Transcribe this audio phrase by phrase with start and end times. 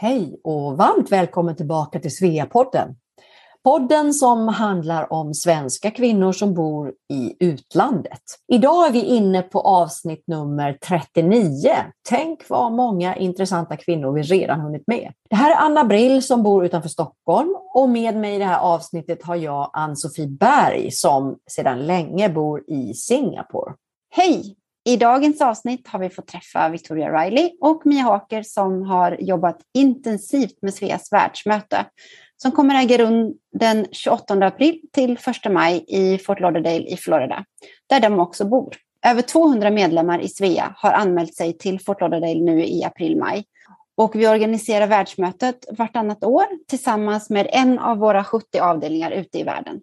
[0.00, 2.96] Hej och varmt välkommen tillbaka till Sveapodden.
[3.64, 8.22] Podden som handlar om svenska kvinnor som bor i utlandet.
[8.52, 11.70] Idag är vi inne på avsnitt nummer 39.
[12.08, 15.12] Tänk vad många intressanta kvinnor vi redan hunnit med.
[15.30, 18.60] Det här är Anna Brill som bor utanför Stockholm och med mig i det här
[18.60, 23.74] avsnittet har jag Ann-Sofie Berg som sedan länge bor i Singapore.
[24.10, 24.56] Hej!
[24.88, 29.58] I dagens avsnitt har vi fått träffa Victoria Riley och Mia Haker som har jobbat
[29.74, 31.84] intensivt med Sveas världsmöte
[32.36, 37.44] som kommer äga rum den 28 april till 1 maj i Fort Lauderdale i Florida,
[37.86, 38.76] där de också bor.
[39.06, 43.44] Över 200 medlemmar i Svea har anmält sig till Fort Lauderdale nu i april-maj.
[43.96, 49.42] Och vi organiserar världsmötet vartannat år tillsammans med en av våra 70 avdelningar ute i
[49.42, 49.80] världen.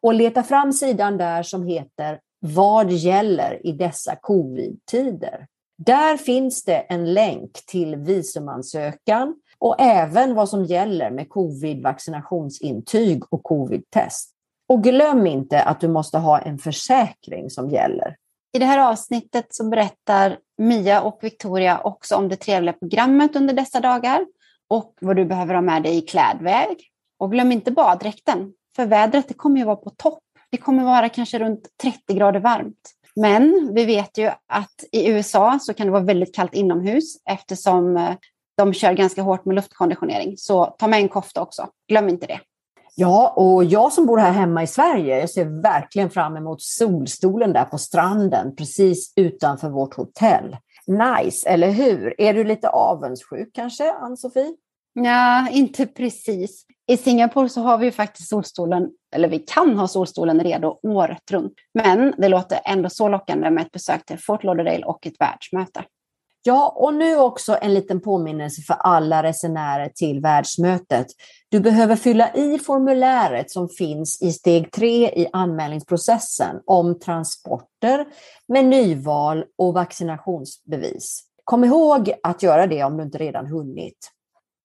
[0.00, 5.46] Och leta fram sidan där som heter vad gäller i dessa covid-tider?
[5.78, 13.42] Där finns det en länk till visumansökan och även vad som gäller med covid-vaccinationsintyg och
[13.42, 14.30] covid-test.
[14.68, 18.16] Och glöm inte att du måste ha en försäkring som gäller.
[18.52, 23.54] I det här avsnittet så berättar Mia och Victoria också om det trevliga programmet under
[23.54, 24.26] dessa dagar
[24.68, 26.76] och vad du behöver ha med dig i klädväg.
[27.18, 31.08] Och glöm inte baddräkten, för vädret det kommer ju vara på topp det kommer vara
[31.08, 32.90] kanske runt 30 grader varmt.
[33.16, 37.96] Men vi vet ju att i USA så kan det vara väldigt kallt inomhus eftersom
[37.96, 38.10] eh,
[38.56, 40.36] de kör ganska hårt med luftkonditionering.
[40.36, 41.68] Så ta med en kofta också.
[41.88, 42.40] Glöm inte det.
[42.94, 47.52] Ja, och jag som bor här hemma i Sverige, jag ser verkligen fram emot solstolen
[47.52, 50.56] där på stranden precis utanför vårt hotell.
[50.86, 52.20] Nice, eller hur?
[52.20, 54.54] Är du lite avundsjuk kanske, Ann-Sofie?
[54.94, 56.64] Ja, inte precis.
[56.92, 61.30] I Singapore så har vi ju faktiskt solstolen, eller vi kan ha solstolen redo året
[61.30, 61.52] runt.
[61.74, 65.84] Men det låter ändå så lockande med ett besök till Fort Lauderdale och ett världsmöte.
[66.42, 71.06] Ja, och nu också en liten påminnelse för alla resenärer till världsmötet.
[71.48, 78.06] Du behöver fylla i formuläret som finns i steg tre i anmälningsprocessen om transporter,
[78.48, 81.22] menyval och vaccinationsbevis.
[81.44, 84.10] Kom ihåg att göra det om du inte redan hunnit.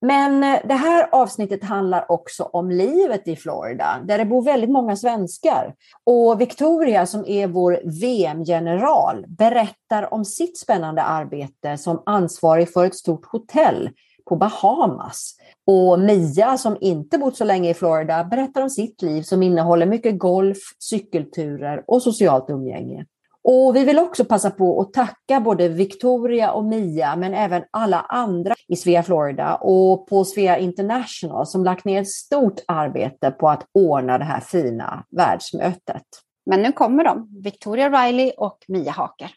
[0.02, 4.70] Men eh, det här avsnittet handlar också om livet i Florida, där det bor väldigt
[4.70, 5.76] många svenskar.
[6.04, 12.96] Och Victoria, som är vår VM-general, berättar om sitt spännande arbete som ansvarig för ett
[12.96, 13.90] stort hotell
[14.30, 15.36] på Bahamas.
[15.68, 19.86] Och Mia, som inte bott så länge i Florida, berättar om sitt liv som innehåller
[19.86, 23.06] mycket golf, cykelturer och socialt umgänge.
[23.50, 28.00] Och vi vill också passa på att tacka både Victoria och Mia, men även alla
[28.00, 33.50] andra i Svea Florida och på Svea International som lagt ner ett stort arbete på
[33.50, 36.04] att ordna det här fina världsmötet.
[36.46, 39.32] Men nu kommer de, Victoria Riley och Mia Haker.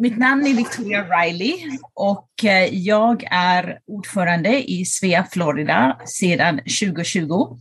[0.00, 7.58] Mitt namn är Victoria Riley och eh, jag är ordförande i Svea Florida sedan 2020.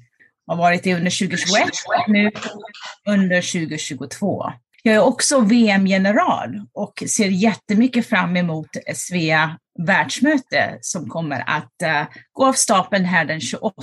[0.47, 2.31] Har varit det under 2021 och nu
[3.07, 4.45] under 2022.
[4.83, 9.57] Jag är också VM-general och ser jättemycket fram emot Svea
[9.87, 13.73] världsmöte som kommer att eh, gå av stapeln här den 28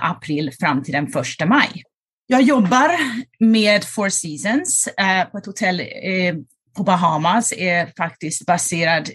[0.00, 1.82] april fram till den 1 maj.
[2.26, 2.90] Jag jobbar
[3.38, 5.80] med Four Seasons eh, på ett hotell
[6.76, 9.08] på Bahamas är faktiskt baserad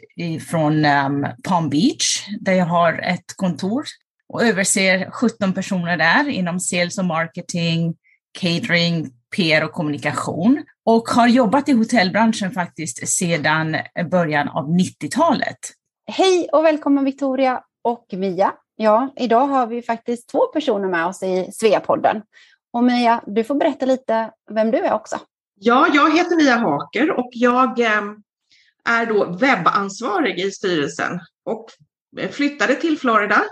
[0.49, 3.85] från um, ehm, Palm Beach där jag har ett kontor
[4.29, 7.95] och överser 17 personer där inom sales och marketing,
[8.39, 13.77] catering, PR och kommunikation och har jobbat i hotellbranschen faktiskt sedan
[14.11, 15.57] början av 90-talet.
[16.11, 18.53] Hej och välkommen Victoria och Mia.
[18.75, 22.21] Ja, idag har vi faktiskt två personer med oss i Sveapodden.
[22.73, 25.19] Och Mia, du får berätta lite vem du är också.
[25.61, 28.01] Ja, jag heter Mia Haker och jag eh,
[28.85, 31.69] är då webbansvarig i styrelsen och
[32.31, 33.43] flyttade till Florida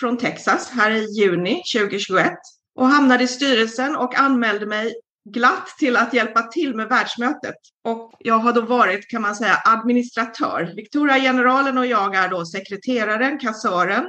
[0.00, 2.32] från Texas här i juni 2021
[2.74, 4.94] och hamnade i styrelsen och anmälde mig
[5.30, 7.54] glatt till att hjälpa till med världsmötet.
[7.84, 10.72] Och jag har då varit, kan man säga, administratör.
[10.76, 14.04] Victoria generalen och jag är då sekreteraren, kassören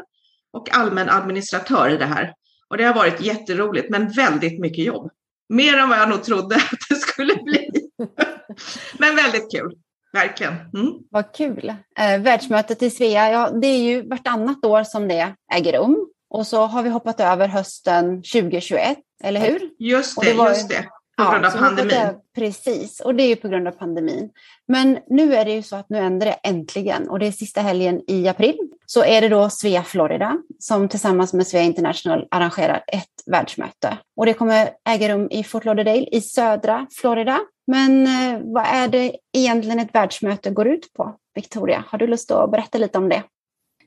[0.54, 2.33] och allmän administratör i det här.
[2.68, 5.12] Och det har varit jätteroligt, men väldigt mycket jobb.
[5.50, 7.69] Mer än vad jag nog trodde att det skulle bli.
[8.98, 9.74] men väldigt kul.
[10.14, 10.54] Verkligen.
[10.54, 10.94] Mm.
[11.12, 11.74] Vad kul.
[12.00, 16.08] Eh, världsmötet i Svea, ja, det är ju vartannat år som det äger rum.
[16.30, 19.69] Och så har vi hoppat över hösten 2021, eller hur?
[19.80, 20.86] Just det, det var, just det.
[21.18, 21.92] På grund av pandemin.
[21.92, 24.30] Är, precis, och det är ju på grund av pandemin.
[24.68, 27.62] Men nu är det ju så att nu ändrar det äntligen och det är sista
[27.62, 28.58] helgen i april.
[28.86, 33.98] Så är det då Svea Florida som tillsammans med Svea International arrangerar ett världsmöte.
[34.18, 37.40] Och det kommer äga rum i Fort Lauderdale i södra Florida.
[37.68, 41.16] Men eh, vad är det egentligen ett världsmöte går ut på?
[41.36, 43.24] Victoria, har du lust att berätta lite om det?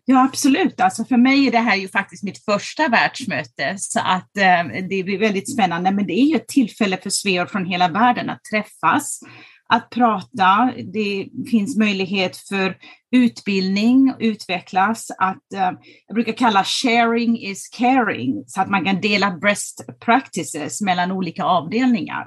[0.05, 0.81] Ja, absolut.
[0.81, 5.03] Alltså för mig är det här ju faktiskt mitt första världsmöte, så att eh, det
[5.03, 5.91] blir väldigt spännande.
[5.91, 9.21] Men det är ju ett tillfälle för sveor från hela världen att träffas,
[9.69, 10.73] att prata.
[10.93, 12.77] Det finns möjlighet för
[13.17, 15.71] utbildning, utvecklas, att eh,
[16.07, 21.45] jag brukar kalla sharing is caring, så att man kan dela best practices mellan olika
[21.45, 22.27] avdelningar.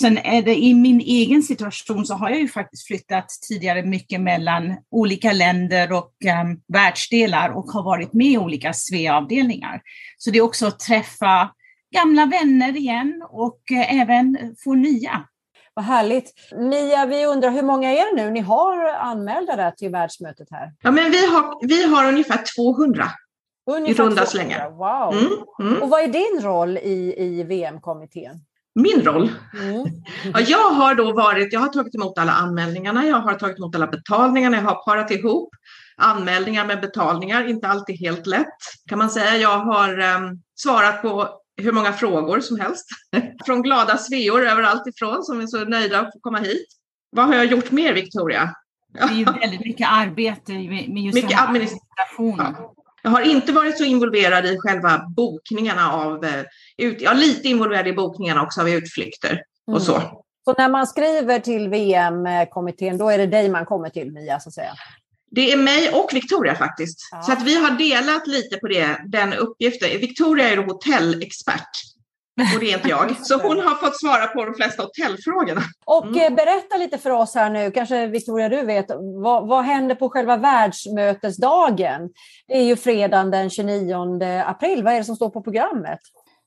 [0.00, 4.20] Sen är det i min egen situation så har jag ju faktiskt flyttat tidigare mycket
[4.20, 6.12] mellan olika länder och
[6.42, 9.80] um, världsdelar och har varit med i olika SVEA-avdelningar.
[10.18, 11.50] Så det är också att träffa
[11.94, 15.24] gamla vänner igen och uh, även få nya.
[15.74, 16.32] Vad härligt.
[16.56, 20.72] Mia, vi undrar hur många är det nu ni har anmälda där till världsmötet här?
[20.82, 23.04] Ja, men vi har, vi har ungefär 200
[23.70, 24.70] ungefär i runda slängar.
[24.70, 25.12] Wow.
[25.12, 25.82] Mm, mm.
[25.82, 28.40] Och vad är din roll i, i VM-kommittén?
[28.78, 29.30] Min roll.
[29.54, 29.84] Mm.
[30.34, 33.74] Ja, jag har då varit, jag har tagit emot alla anmälningarna, jag har tagit emot
[33.74, 35.50] alla betalningarna, jag har parat ihop
[35.98, 38.58] anmälningar med betalningar, inte alltid helt lätt
[38.88, 39.36] kan man säga.
[39.36, 42.86] Jag har um, svarat på hur många frågor som helst
[43.46, 46.66] från glada sveor överallt ifrån som är så nöjda att få komma hit.
[47.10, 48.54] Vad har jag gjort mer, Victoria?
[48.92, 52.36] Det är ju väldigt mycket arbete med just mycket administration.
[52.38, 52.74] Ja.
[53.02, 56.44] Jag har inte varit så involverad i själva bokningarna av, eh,
[56.78, 59.84] ut, jag är lite involverad i bokningarna också av utflykter och mm.
[59.84, 60.02] så.
[60.44, 64.48] Så när man skriver till VM-kommittén, då är det dig man kommer till, Mia, så
[64.48, 64.72] att säga?
[65.30, 67.08] Det är mig och Victoria faktiskt.
[67.12, 67.22] Ja.
[67.22, 69.88] Så att vi har delat lite på det, den uppgiften.
[69.88, 71.70] Victoria är hotellexpert.
[72.54, 73.26] Och det är inte jag.
[73.26, 75.62] Så hon har fått svara på de flesta hotellfrågorna.
[75.86, 76.18] Och mm.
[76.18, 78.86] Eh, berätta lite för oss här nu, kanske Victoria du vet,
[79.22, 82.10] vad, vad händer på själva världsmötesdagen?
[82.48, 84.82] Det är ju fredagen den 29 april.
[84.82, 85.98] Vad är det som står på programmet?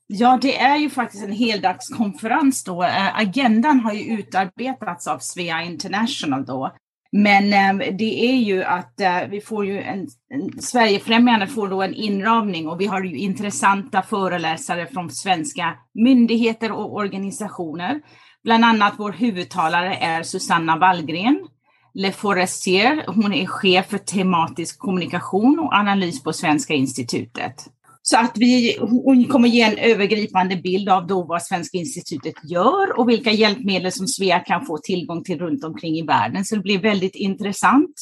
[0.06, 2.82] Ja, det är ju faktiskt en heldagskonferens då.
[2.82, 6.72] Eh, agendan har ju utarbetats av Svea International då.
[7.12, 11.82] Men eh, det är ju att eh, vi får ju en, en Sverigefrämjande får då
[11.82, 18.00] en inramning och vi har ju intressanta föreläsare från svenska myndigheter och organisationer.
[18.44, 21.48] Bland annat vår huvudtalare är Susanna Wallgren,
[21.94, 23.04] Le Forestier.
[23.06, 27.68] Hon är chef för tematisk kommunikation och analys på Svenska institutet.
[28.02, 32.98] Så att vi, hon kommer ge en övergripande bild av då vad Svenska institutet gör
[32.98, 36.44] och vilka hjälpmedel som Svea kan få tillgång till runt omkring i världen.
[36.44, 37.94] Så det blir väldigt intressant.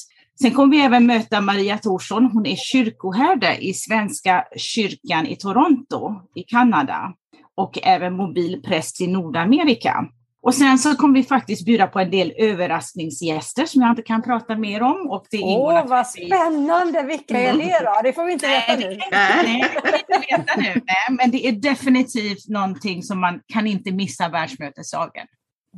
[0.42, 2.30] Sen kommer vi även möta Maria Thorsson.
[2.32, 7.14] Hon är kyrkoherde i Svenska kyrkan i Toronto i Kanada
[7.54, 10.06] och även mobilpräst i Nordamerika.
[10.42, 14.22] Och sen så kommer vi faktiskt bjuda på en del överraskningsgäster som jag inte kan
[14.22, 15.10] prata mer om.
[15.10, 17.02] Och det Åh, vad spännande!
[17.02, 18.00] Vilka är det då?
[18.02, 18.98] Det får vi inte veta nu.
[19.10, 20.82] Nej, det får vi inte veta nu.
[20.86, 25.26] Nej, men det är definitivt någonting som man kan inte missa världsmötesdagen.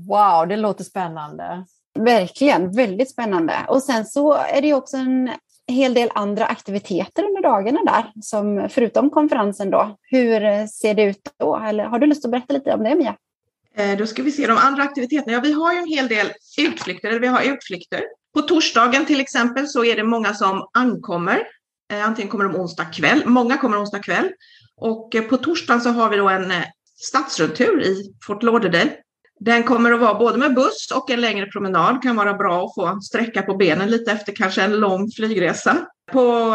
[0.09, 1.64] Wow, det låter spännande.
[1.99, 3.54] Verkligen, väldigt spännande.
[3.69, 5.31] Och sen så är det också en
[5.69, 9.97] hel del andra aktiviteter under dagarna där, som förutom konferensen då.
[10.02, 11.57] Hur ser det ut då?
[11.57, 13.16] Eller har du lust att berätta lite om det, Mia?
[13.76, 15.32] Eh, då ska vi se de andra aktiviteterna.
[15.32, 18.04] Ja, vi har ju en hel del utflykter, eller vi har utflykter.
[18.34, 21.42] På torsdagen till exempel så är det många som ankommer.
[21.92, 24.30] Eh, antingen kommer de onsdag kväll, många kommer onsdag kväll.
[24.76, 26.52] Och eh, på torsdagen så har vi då en
[26.96, 28.90] stadsrundtur i Fort Lauderdale.
[29.40, 32.02] Den kommer att vara både med buss och en längre promenad.
[32.02, 35.86] Kan vara bra att få sträcka på benen lite efter kanske en lång flygresa.
[36.12, 36.54] På,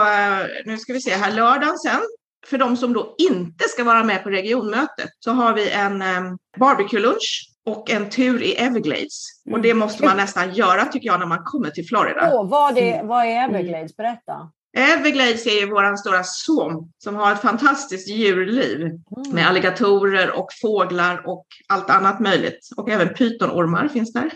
[0.65, 2.01] nu ska vi se här, lördagen sen
[2.50, 6.38] för de som då inte ska vara med på regionmötet så har vi en um,
[6.58, 9.44] barbecue-lunch och en tur i Everglades.
[9.46, 9.56] Mm.
[9.56, 12.32] Och det måste man nästan göra tycker jag när man kommer till Florida.
[12.34, 13.96] Oh, vad, är, vad är Everglades?
[13.96, 14.51] Berätta.
[14.77, 19.31] Everglades är ju våran stora swamp som har ett fantastiskt djurliv Mm.
[19.36, 22.69] med alligatorer och fåglar och allt annat möjligt.
[22.77, 24.31] Och även pytonormar finns där.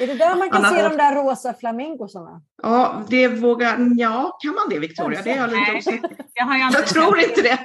[0.00, 2.40] Är det där man kan Annat se de där rosa flamingosarna?
[2.62, 3.76] Ja, det vågar...
[3.96, 5.20] Ja, kan man det Victoria?
[5.24, 7.58] Det är jag lite osäker Jag, har tror inte det.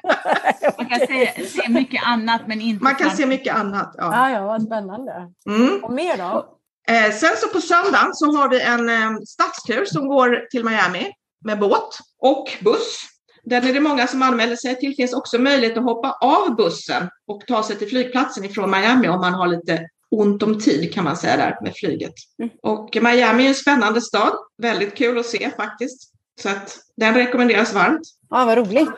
[0.77, 3.95] Man kan se, se mycket annat men inte Man kan fram- se mycket annat.
[3.97, 4.09] Ja.
[4.13, 5.11] Ja, ja, vad spännande.
[5.49, 5.83] Mm.
[5.83, 6.45] Och mer då?
[6.93, 11.11] Eh, sen så på söndagen så har vi en eh, stadstur som går till Miami
[11.41, 13.07] med båt och buss.
[13.43, 14.89] Den är det många som anmäler sig till.
[14.89, 19.07] Det finns också möjlighet att hoppa av bussen och ta sig till flygplatsen ifrån Miami
[19.07, 22.13] om man har lite ont om tid kan man säga där med flyget.
[22.39, 22.51] Mm.
[22.61, 24.33] Och Miami är en spännande stad.
[24.57, 26.11] Väldigt kul att se faktiskt.
[26.41, 28.01] Så att den rekommenderas varmt.
[28.29, 28.89] Ja, vad roligt.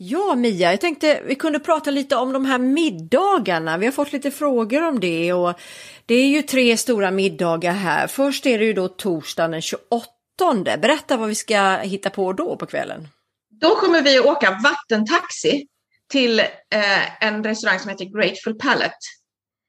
[0.00, 3.78] Ja, Mia, jag tänkte vi kunde prata lite om de här middagarna.
[3.78, 5.54] Vi har fått lite frågor om det och
[6.06, 8.06] det är ju tre stora middagar här.
[8.06, 10.17] Först är det ju då torsdagen den 28.
[10.78, 13.08] Berätta vad vi ska hitta på då på kvällen.
[13.60, 15.66] Då kommer vi att åka vattentaxi
[16.10, 18.96] till eh, en restaurang som heter Grateful Palette.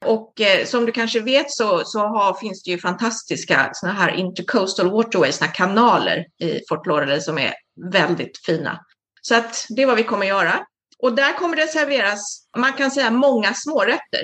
[0.05, 4.11] Och eh, som du kanske vet så, så har, finns det ju fantastiska såna här
[4.11, 7.53] intercoastal waterways, såna här kanaler i Fort Lauderdale som är
[7.91, 8.79] väldigt fina.
[9.21, 10.65] Så att det är vad vi kommer göra.
[10.99, 14.21] Och där kommer det serveras, man kan säga många smårätter.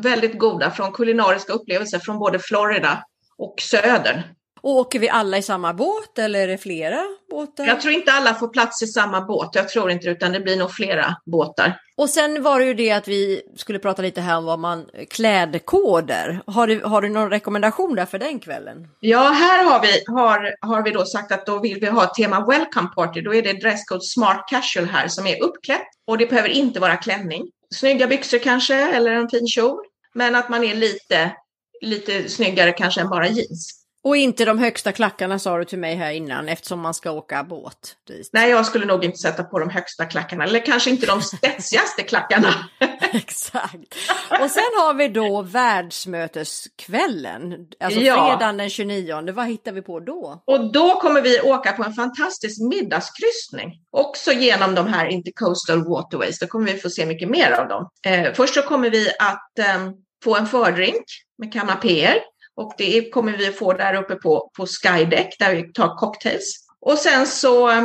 [0.00, 3.04] Väldigt goda från kulinariska upplevelser från både Florida
[3.38, 4.22] och södern.
[4.68, 7.66] Åker vi alla i samma båt eller är det flera båtar?
[7.66, 10.56] Jag tror inte alla får plats i samma båt, jag tror inte utan det blir
[10.56, 11.80] nog flera båtar.
[11.96, 14.86] Och sen var det ju det att vi skulle prata lite här om vad man
[15.10, 16.40] klädkoder.
[16.46, 18.88] Har du, har du någon rekommendation där för den kvällen?
[19.00, 22.46] Ja, här har vi, har, har vi då sagt att då vill vi ha tema
[22.46, 23.20] Welcome Party.
[23.20, 26.96] Då är det dresscode Smart Casual här som är uppklätt och det behöver inte vara
[26.96, 27.50] klänning.
[27.74, 29.78] Snygga byxor kanske eller en fin kjol,
[30.14, 31.32] men att man är lite,
[31.80, 33.77] lite snyggare kanske än bara jeans.
[34.08, 37.44] Och inte de högsta klackarna sa du till mig här innan eftersom man ska åka
[37.44, 38.30] båt dit.
[38.32, 42.02] Nej, jag skulle nog inte sätta på de högsta klackarna eller kanske inte de spetsigaste
[42.02, 42.54] klackarna.
[43.12, 43.94] Exakt.
[44.40, 48.14] Och sen har vi då världsmöteskvällen, alltså Ja.
[48.14, 49.32] fredagen den 29.
[49.32, 50.42] Vad hittar vi på då?
[50.46, 53.72] Och då kommer vi åka på en fantastisk middagskryssning.
[53.90, 56.38] Också genom de här Intercoastal Waterways.
[56.38, 57.88] Då kommer vi få se mycket mer av dem.
[58.06, 59.90] Eh, först så kommer vi att eh,
[60.24, 61.04] få en fördrink
[61.38, 62.14] med kanapéer.
[62.58, 66.66] Och det kommer vi få där uppe på, på Skydeck där vi tar cocktails.
[66.80, 67.82] Och sen så eh,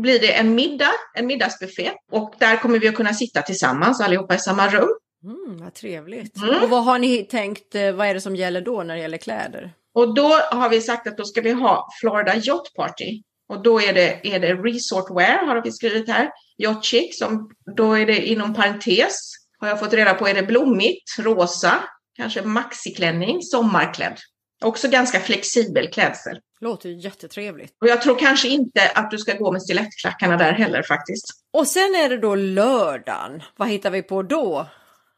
[0.00, 1.92] blir det en middag, en middagsbuffé.
[2.12, 4.88] Och där kommer vi att kunna sitta tillsammans allihopa i samma rum.
[5.24, 6.36] Mm, vad trevligt.
[6.36, 6.62] Mm.
[6.62, 9.18] Och vad har ni tänkt, eh, vad är det som gäller då när det gäller
[9.18, 9.72] kläder?
[9.94, 13.22] Och då har vi sagt att då ska vi ha Florida Yacht Party.
[13.48, 16.30] Och då är det, är det resort wear har vi skrivit här.
[16.58, 19.18] Yacht chic, som då är det inom parentes.
[19.58, 21.82] Har jag fått reda på är det blommigt, rosa,
[22.16, 24.18] kanske maxiklänning, sommarklädd.
[24.64, 26.38] Också ganska flexibel klädsel.
[26.60, 27.76] Låter ju jättetrevligt.
[27.80, 31.26] Och jag tror kanske inte att du ska gå med stilettklackarna där heller faktiskt.
[31.52, 33.42] Och sen är det då lördagen.
[33.56, 34.66] Vad hittar vi på då?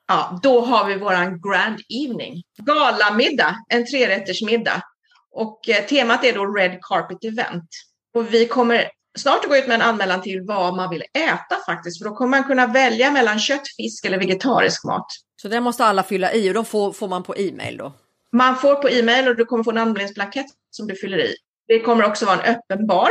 [0.08, 2.42] Ja, då har vi våran grand evening.
[2.58, 4.82] Galamiddag, en trerättersmiddag.
[5.30, 7.68] Och eh, temat är då Red Carpet Event.
[8.14, 11.56] Och vi kommer snart att gå ut med en anmälan till vad man vill äta
[11.66, 11.98] faktiskt.
[11.98, 15.06] För då kommer man kunna välja mellan kött, fisk eller vegetarisk mat.
[15.42, 17.92] Så det måste alla fylla i och de får, får man på e-mail då.
[18.32, 21.34] Man får på e-mail och du kommer få en anmälningsblankett som du fyller i.
[21.68, 23.10] Det kommer också vara en öppen bar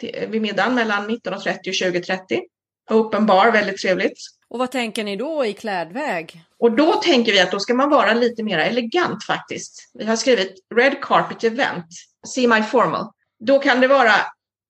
[0.00, 2.40] till, vid middagen mellan 19.30 och 20.30.
[2.90, 4.18] Open bar, väldigt trevligt.
[4.48, 6.44] Och vad tänker ni då i klädväg?
[6.58, 9.90] Och då tänker vi att då ska man vara lite mer elegant faktiskt.
[9.94, 11.86] Vi har skrivit Red Carpet Event,
[12.34, 13.06] semi-formal.
[13.38, 14.14] Då kan det vara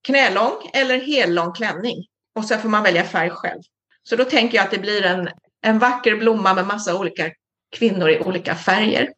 [0.07, 2.07] knälång eller hellång klänning.
[2.35, 3.63] Och sen får man välja färg själv.
[4.03, 5.29] Så då tänker jag att det blir en,
[5.63, 7.31] en vacker blomma med massa olika
[7.77, 9.09] kvinnor i olika färger.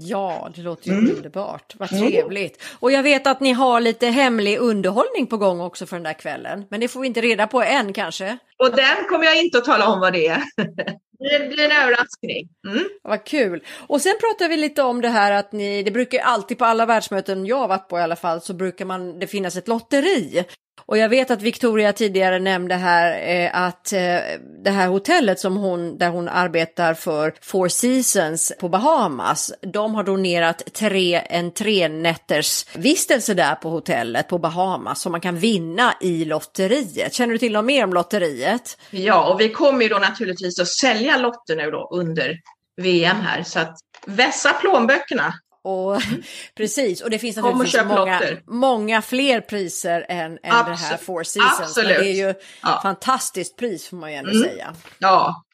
[0.00, 1.16] Ja, det låter ju Mm.
[1.16, 1.74] underbart.
[1.78, 2.10] Vad Mm.
[2.10, 2.62] trevligt.
[2.80, 6.12] Och jag vet att ni har lite hemlig underhållning på gång också för den där
[6.18, 6.64] kvällen.
[6.70, 8.38] Men det får vi inte reda på än kanske.
[8.58, 10.42] Och den kommer jag inte att tala om vad det är.
[11.18, 12.48] Det blir en överraskning.
[12.68, 12.84] Mm.
[13.02, 13.64] Vad kul!
[13.86, 16.86] Och sen pratar vi lite om det här att ni, det brukar alltid på alla
[16.86, 20.44] världsmöten jag har varit på i alla fall, så brukar man, det finnas ett lotteri.
[20.86, 24.18] Och jag vet att Victoria tidigare nämnde här eh, att eh,
[24.64, 30.04] det här hotellet som hon, där hon arbetar för Four Seasons på Bahamas, de har
[30.04, 35.94] donerat tre, en tre nätters vistelse där på hotellet på Bahamas som man kan vinna
[36.00, 37.14] i lotteriet.
[37.14, 38.78] Känner du till något mer om lotteriet?
[38.90, 42.36] Ja, och vi kommer ju då naturligtvis att sälja lotter nu då under
[42.82, 43.42] VM här.
[43.42, 43.76] Så att
[44.06, 45.34] vässa plånböckerna.
[45.64, 46.00] Och,
[46.56, 50.96] precis, och det finns naturligtvis många, många fler priser än, än det här.
[50.96, 51.76] Four Seasons.
[51.76, 52.80] Men det är ju Ja.
[52.82, 54.42] fantastiskt pris får man ju ändå Mm.
[54.42, 54.74] säga.
[54.98, 55.44] Ja,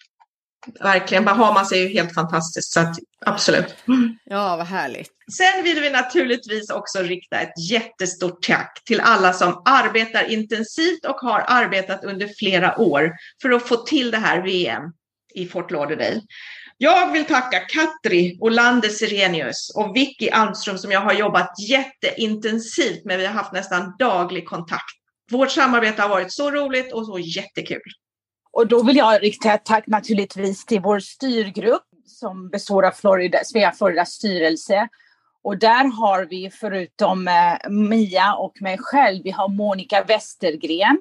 [0.80, 3.74] verkligen, Bahamas är ju helt fantastiskt, så att, absolut.
[4.24, 5.10] Ja, vad härligt.
[5.36, 11.16] Sen vill vi naturligtvis också rikta ett jättestort tack till alla som arbetar intensivt och
[11.16, 13.12] har arbetat under flera år
[13.42, 14.82] för att få till det här VM
[15.34, 16.20] i Fort Lauderdale.
[16.82, 23.18] Jag vill tacka Katri Olander Sirenius och Vicky Almström som jag har jobbat jätteintensivt med.
[23.18, 24.96] Vi har haft nästan daglig kontakt.
[25.30, 27.92] Vårt samarbete har varit så roligt och så jättekul.
[28.52, 33.38] Och då vill jag rikta ett tack naturligtvis till vår styrgrupp som består av Florida,
[33.44, 34.88] Svea Floridas styrelse.
[35.42, 40.98] Och där har vi förutom eh, Mia och mig själv, vi har Monica Westergren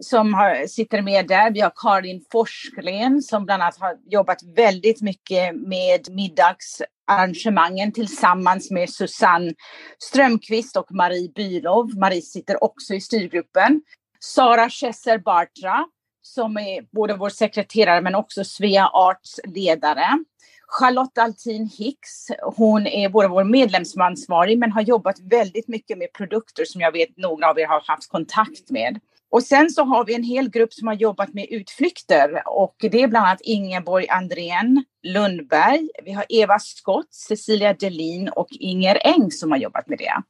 [0.00, 1.50] som har, sitter med där.
[1.50, 8.90] Vi har Karin Forsgren som bland annat har jobbat väldigt mycket med middagsarrangemangen tillsammans med
[8.90, 9.52] Susanne
[9.98, 11.98] Strömqvist och Marie Bylov.
[11.98, 13.82] Marie sitter också i styrgruppen.
[14.20, 15.86] Sara Chesser Bartra
[16.22, 20.24] som är både vår sekreterare men också Svea Arts ledare.
[20.66, 26.64] Charlotte Altin Hicks, hon är både vår medlemsansvarig men har jobbat väldigt mycket med produkter
[26.64, 29.00] som jag vet några av er har haft kontakt med.
[29.34, 33.02] Och sen så har vi en hel grupp som har jobbat med utflykter och det
[33.02, 35.88] är bland annat Ingeborg Andrén Lundberg.
[36.04, 40.22] Vi har Eva Skott, Cecilia Delin och Inger Eng som har jobbat med det.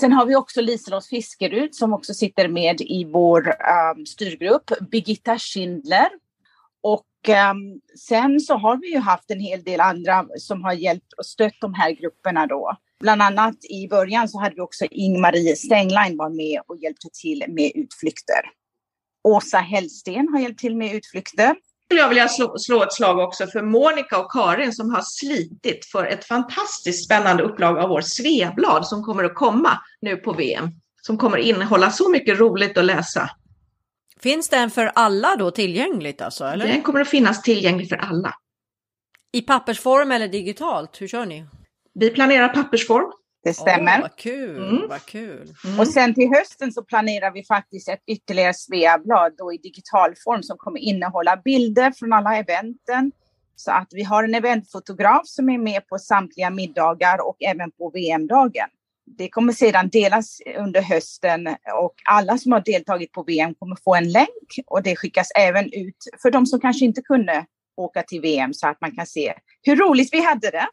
[0.00, 5.38] Sen har vi också Liselott Fiskerud som också sitter med i vår um, styrgrupp, Birgitta
[5.38, 6.08] Schindler.
[6.82, 11.12] Och um, sen så har vi ju haft en hel del andra som har hjälpt
[11.12, 12.76] och stött de här grupperna då.
[13.02, 17.44] Bland annat i början så hade vi också Ing-Marie Stenglein var med och hjälpte till
[17.48, 18.40] med utflykter.
[19.24, 21.54] Åsa Hellsten har hjälpt till med utflykter
[21.92, 25.84] skulle jag vilja slå, slå ett slag också för Monica och Karin som har slitit
[25.84, 30.68] för ett fantastiskt spännande upplag av vår Sveablad som kommer att komma nu på VM.
[31.02, 33.30] Som kommer innehålla så mycket roligt att läsa.
[34.20, 36.44] Finns den för alla då tillgängligt alltså?
[36.44, 36.66] Eller?
[36.66, 38.34] Den kommer att finnas tillgänglig för alla.
[39.32, 41.00] I pappersform eller digitalt?
[41.00, 41.44] Hur kör ni?
[41.94, 43.12] Vi planerar pappersform.
[43.44, 43.96] Det stämmer.
[43.96, 44.88] Åh, vad kul, mm.
[44.88, 45.54] vad kul.
[45.64, 45.80] Mm.
[45.80, 50.42] Och sen till hösten så planerar vi faktiskt ett ytterligare Sveablad då i digital form
[50.42, 53.12] som kommer innehålla bilder från alla eventen.
[53.56, 57.90] Så att vi har en eventfotograf som är med på samtliga middagar och även på
[57.90, 58.68] VM-dagen.
[59.06, 63.94] Det kommer sedan delas under hösten och alla som har deltagit på VM kommer få
[63.94, 67.46] en länk och det skickas även ut för de som kanske inte kunde
[67.76, 70.66] åka till VM så att man kan se hur roligt vi hade det.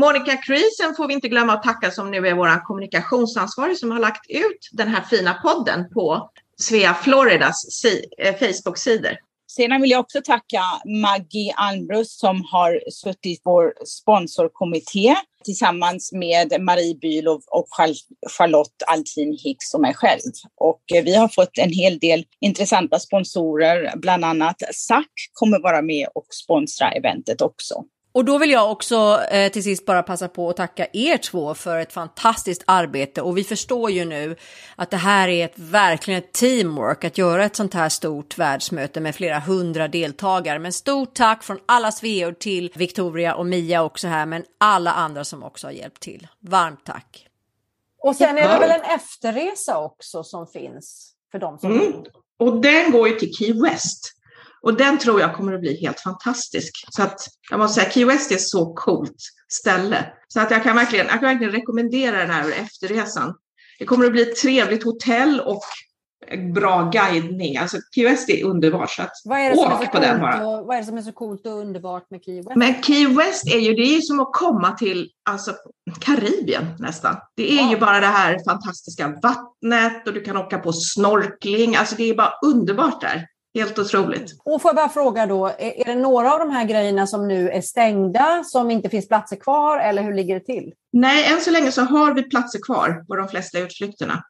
[0.00, 3.98] Monica Creasen får vi inte glömma att tacka som nu är vår kommunikationsansvarig som har
[3.98, 9.16] lagt ut den här fina podden på Svea Floridas si eh, Facebook-sidor.
[9.56, 10.62] Sedan vill jag också tacka
[11.02, 17.68] Maggie Almbrus som har suttit i vår sponsorkommitté tillsammans med Marie Bylov och
[18.38, 20.20] Charlotte Altin Hicks och mig själv.
[20.60, 25.82] Och eh, vi har fått en hel del intressanta sponsorer, bland annat SAC kommer vara
[25.82, 27.84] med och sponsra eventet också.
[28.14, 31.54] Och då vill jag också eh, till sist bara passa på att tacka er två
[31.54, 33.22] för ett fantastiskt arbete.
[33.22, 34.36] Och vi förstår ju nu
[34.76, 39.00] att det här är ett, verkligen ett teamwork att göra ett sånt här stort världsmöte
[39.00, 40.58] med flera hundra deltagare.
[40.58, 45.24] Men stort tack från alla sveor till Victoria och Mia också här, men alla andra
[45.24, 46.28] som också har hjälpt till.
[46.40, 47.26] Varmt tack!
[48.02, 51.92] Och sen är det väl en efterresa också som finns för dem som mm.
[52.38, 54.12] Och den går ju till Key West.
[54.64, 56.84] Och den tror jag kommer att bli helt fantastisk.
[56.90, 59.16] Så att jag måste säga, Key West är så coolt
[59.48, 60.06] ställe.
[60.28, 63.34] Så att jag kan verkligen, jag kan verkligen rekommendera den här efterresan.
[63.78, 65.62] Det kommer att bli ett trevligt hotell och
[66.54, 67.56] bra guidning.
[67.56, 68.90] Alltså Key West är underbart.
[68.90, 70.46] Så att vad är det åk är på den bara.
[70.46, 72.56] Och, vad är det som är så coolt och underbart med Key West?
[72.56, 75.52] Men Key West är ju, det är ju som att komma till alltså,
[76.00, 77.16] Karibien nästan.
[77.36, 77.70] Det är ja.
[77.70, 81.76] ju bara det här fantastiska vattnet och du kan åka på snorkling.
[81.76, 83.26] Alltså det är bara underbart där.
[83.54, 84.32] Helt otroligt.
[84.44, 87.50] Och får jag bara fråga då, är det några av de här grejerna som nu
[87.50, 90.72] är stängda, som inte finns platser kvar, eller hur ligger det till?
[90.92, 94.24] Nej, än så länge så har vi platser kvar på de flesta utflykterna.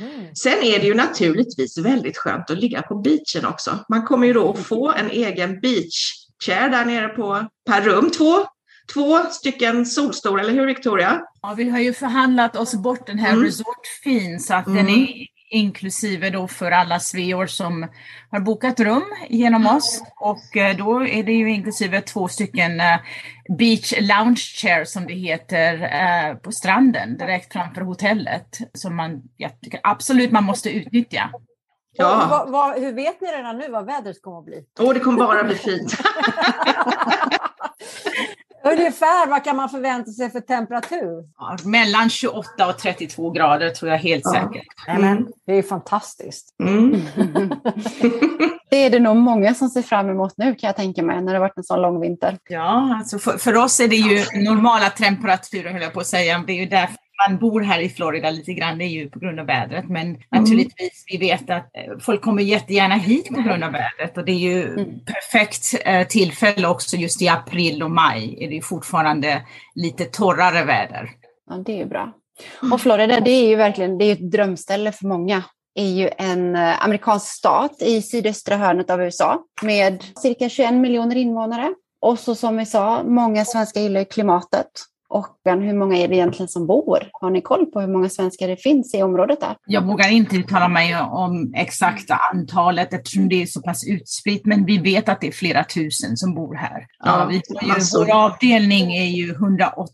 [0.00, 0.34] Mm.
[0.34, 3.78] Sen är det ju naturligtvis väldigt skönt att ligga på beachen också.
[3.88, 6.14] Man kommer ju då att få en egen beach
[6.44, 8.34] chair där nere på, per rum, två,
[8.94, 11.20] två stycken solstolar, eller hur Victoria?
[11.42, 13.44] Ja, vi har ju förhandlat oss bort den här mm.
[13.44, 14.76] resort fin så att mm.
[14.76, 17.88] den är inklusive då för alla sveor som
[18.30, 20.02] har bokat rum genom oss.
[20.20, 22.98] Och eh, då är det ju inklusive två stycken eh,
[23.58, 28.58] beach lounge chair som det heter eh, på stranden direkt framför hotellet.
[28.74, 31.30] Som man, jag tycker absolut man måste utnyttja.
[31.92, 32.26] Ja.
[32.30, 34.64] Vad, vad, hur vet ni redan nu vad vädret kommer att bli?
[34.78, 35.92] Åh, oh, det kommer bara bli fint.
[38.64, 41.24] Ungefär vad kan man förvänta sig för temperatur?
[41.38, 44.32] Ja, mellan 28 och 32 grader tror jag helt Ja.
[44.32, 44.66] säkert.
[44.86, 46.54] Nämen, det är fantastiskt.
[46.62, 47.00] Mm.
[48.70, 51.32] Det är det nog många som ser fram emot nu kan jag tänka mig, när
[51.32, 52.38] det har varit en sån lång vinter.
[52.48, 56.44] Ja, alltså för, för oss är det ju normala temperaturer höll jag på att säga.
[56.46, 56.96] Det är ju därför
[57.28, 58.78] man bor här i Florida lite grann.
[58.78, 59.88] Det är ju på grund av vädret.
[59.88, 64.16] Men naturligtvis, vi vet att eh, folk kommer jättegärna hit på grund av vädret.
[64.18, 64.84] Och det är ju Mm.
[65.04, 68.44] perfekt eh, tillfälle också just i april och maj.
[68.44, 69.42] Är det fortfarande
[69.74, 71.10] lite torrare väder.
[71.50, 72.12] Ja, det är ju bra.
[72.72, 75.42] Och Florida, det är ju verkligen det är ett drömställe för många.
[75.74, 80.74] Det är ju en eh, amerikansk stat i sydöstra hörnet av USA med cirka 21
[80.74, 81.74] miljoner invånare.
[82.00, 84.66] Och så som vi sa, många svenskar gillar klimatet.
[85.10, 86.98] Och hur många är det egentligen som bor?
[87.12, 89.56] Har ni koll på hur många svenskar det finns i området där?
[89.66, 94.64] Jag vågar inte uttala mig om exakta antalet eftersom det är så pass utspritt, men
[94.64, 96.86] vi vet att det är flera tusen som bor här.
[97.04, 99.92] Ja, vi har ju, vår avdelning är ju 180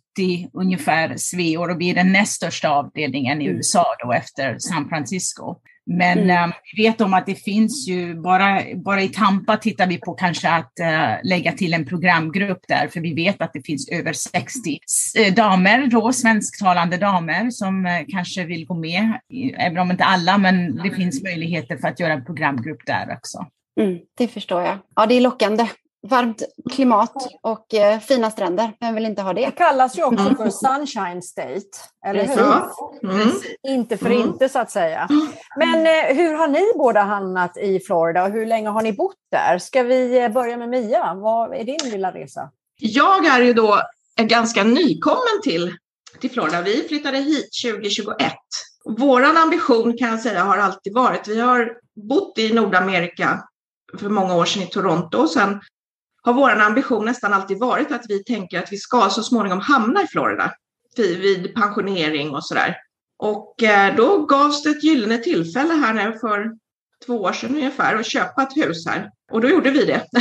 [0.52, 5.56] ungefär sveor och vi är den näst största avdelningen i USA då efter San Francisco.
[5.86, 6.50] Men Mm.
[6.50, 10.14] eh, vi vet om att det finns ju, bara, bara i Tampa tittar vi på
[10.14, 14.12] kanske att eh, lägga till en programgrupp där, för vi vet att det finns över
[14.12, 14.78] 60
[15.18, 19.12] eh, damer, då, svensktalande damer, som eh, kanske vill gå med,
[19.58, 23.46] även om inte alla, men det finns möjligheter för att göra en programgrupp där också.
[23.80, 24.78] Mm, det förstår jag.
[24.96, 25.66] Ja, det är lockande.
[26.08, 28.72] Varmt klimat och eh, fina stränder.
[28.80, 29.46] Vem vill inte ha det?
[29.46, 30.36] Det kallas ju också Mm.
[30.36, 31.62] för Sunshine State,
[32.06, 32.26] eller hur?
[32.26, 32.40] Precis.
[32.40, 32.92] Ja.
[33.02, 33.28] Mm.
[33.68, 34.20] Inte för Mm.
[34.20, 35.08] inte så att säga.
[35.56, 39.16] Men eh, hur har ni båda hamnat i Florida och hur länge har ni bott
[39.30, 39.58] där?
[39.58, 41.14] Ska vi eh, börja med Mia?
[41.14, 42.50] Vad är din lilla resa?
[42.80, 43.80] Jag är ju då
[44.16, 45.76] en ganska nykommen till,
[46.20, 46.62] till Florida.
[46.62, 48.32] Vi flyttade hit 2021.
[48.98, 51.72] Våran ambition kan jag säga har alltid varit, vi har
[52.08, 53.44] bott i Nordamerika
[54.00, 55.60] för många år sedan i Toronto och sen
[56.24, 60.02] har våran ambition nästan alltid varit att vi tänker att vi ska så småningom hamna
[60.02, 60.52] i Florida
[60.96, 62.76] vid, pensionering och sådär.
[63.18, 66.50] Och eh, då gavs det ett gyllene tillfälle här nu för
[67.06, 69.10] två år sedan ungefär att köpa ett hus här.
[69.32, 70.06] Och då gjorde vi det.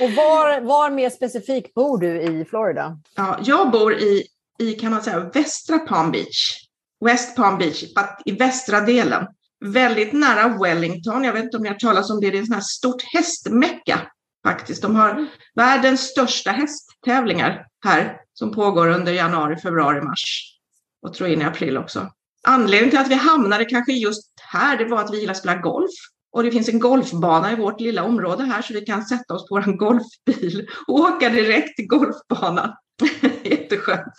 [0.00, 2.98] Och var, var mer specifikt bor du i Florida?
[3.16, 4.26] Ja, jag bor i,
[4.58, 6.66] i, kan man säga, västra Palm Beach.
[7.04, 7.84] West Palm Beach,
[8.24, 9.26] i västra delen.
[9.64, 11.24] Väldigt nära Wellington.
[11.24, 12.30] Jag vet inte om ni har talas om det.
[12.30, 14.00] Det är en sån här stort hästmecka
[14.42, 14.82] faktiskt.
[14.82, 20.56] De har världens största hästtävlingar här som pågår under januari, februari, mars
[21.02, 22.10] och tror in i april också.
[22.46, 25.56] Anledningen till att vi hamnade kanske just här, det var att vi gillar att spela
[25.56, 25.90] golf.
[26.32, 29.48] Och det finns en golfbana i vårt lilla område här så vi kan sätta oss
[29.48, 32.72] på vår golfbil och åka direkt till golfbanan.
[33.42, 34.14] Jätteskönt.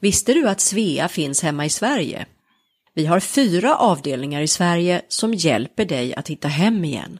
[0.00, 2.26] Visste du att Svea finns hemma i Sverige?
[2.94, 7.18] Vi har fyra avdelningar i Sverige som hjälper dig att hitta hem igen.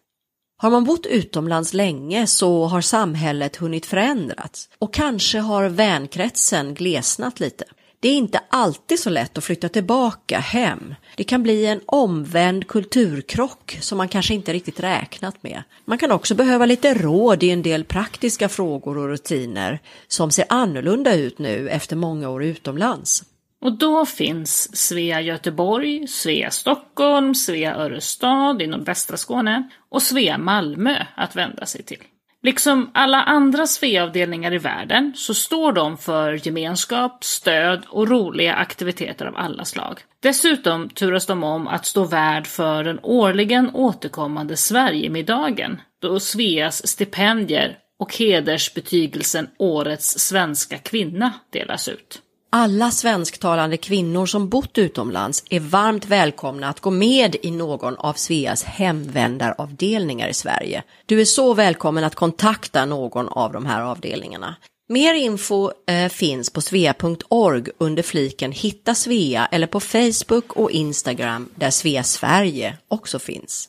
[0.57, 7.41] Har man bott utomlands länge så har samhället hunnit förändrats och kanske har vänkretsen glesnat
[7.41, 7.65] lite.
[8.01, 10.95] Det är inte alltid så lätt att flytta tillbaka hem.
[11.17, 15.63] Det kan bli en omvänd kulturkrock som man kanske inte riktigt räknat med.
[15.85, 19.79] Man kan också behöva lite råd i en del praktiska frågor och rutiner
[20.09, 23.25] som ser annorlunda ut nu efter många år utomlands.
[23.61, 30.97] Och då finns Svea Göteborg, Svea Stockholm, Svea Örestad i nordvästra Skåne och Svea Malmö
[31.15, 32.03] att vända sig till.
[32.43, 39.27] Liksom alla andra Svea-avdelningar i världen så står de för gemenskap, stöd och roliga aktiviteter
[39.27, 40.01] av alla slag.
[40.23, 47.79] Dessutom turas de om att stå värd för den årligen återkommande Sverigemiddagen då Sveas stipendier
[47.99, 52.23] och hedersbetygelsen Årets svenska kvinna delas ut.
[52.53, 58.13] Alla svensktalande kvinnor som bott utomlands är varmt välkomna att gå med i någon av
[58.13, 60.83] Sveas hemvändaravdelningar i Sverige.
[61.07, 64.57] Du är så välkommen att kontakta någon av de här avdelningarna.
[64.89, 71.49] Mer info eh, finns på svea.org under fliken Hitta Svea eller på Facebook och Instagram
[71.55, 73.69] där Svea Sverige också finns.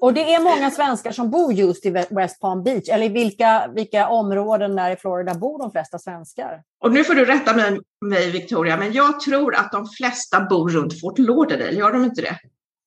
[0.00, 3.70] Och det är många svenskar som bor just i West Palm Beach, eller i vilka,
[3.74, 6.62] vilka områden där i Florida bor de flesta svenskar?
[6.80, 10.68] Och nu får du rätta mig, mig, Victoria, men jag tror att de flesta bor
[10.68, 12.38] runt Fort Lauderdale, gör de inte det?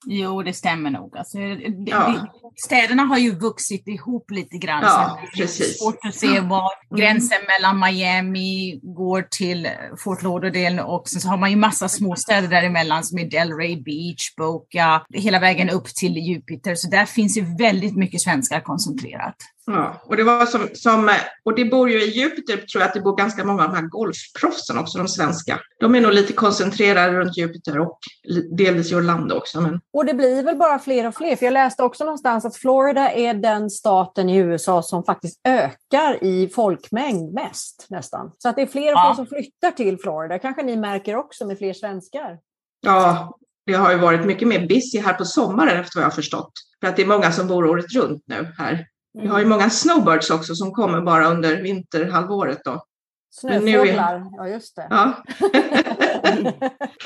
[0.06, 1.18] Jo, det stämmer nog.
[1.18, 1.38] Alltså,
[1.86, 2.28] Ja.
[2.66, 4.82] städerna har ju vuxit ihop lite grann.
[4.84, 5.80] Ja, så det är precis.
[5.80, 9.68] svårt att se var gränsen mellan Miami går till
[10.04, 14.36] Fort Lauderdale och sen så har man ju massa småstäder däremellan som är Delray Beach,
[14.38, 16.76] Boca, hela vägen upp till Jupiter.
[16.76, 19.36] Så där finns ju väldigt mycket svenskar koncentrerat.
[19.66, 21.12] Ja, och det var som, som,
[21.46, 23.76] och det bor ju i Jupiter, tror jag att det bor ganska många av de
[23.76, 25.60] här golfproffsen också, de svenska.
[25.80, 28.00] De är nog lite koncentrerade runt Jupiter och
[28.58, 29.62] delvis i Orlando också.
[29.62, 29.82] Men...
[29.94, 33.12] Och det blir väl bara fler och fler, för jag läste också någonstans att Florida
[33.12, 38.32] är den staten i USA som faktiskt ökar i folkmängd mest nästan.
[38.38, 39.16] Så att det är fler och fler ja.
[39.16, 42.40] som flyttar till Florida, kanske ni märker också med fler svenskar?
[42.82, 46.16] Ja, det har ju varit mycket mer busy här på sommaren efter vad jag har
[46.16, 46.52] förstått.
[46.82, 48.88] För att det är många som bor året runt nu här.
[49.14, 52.62] Vi har ju många snowbirds också som kommer bara under vinterhalvåret.
[52.66, 52.84] Då.
[53.36, 54.88] Snöfåglar, ja just det.
[54.90, 55.24] Ja.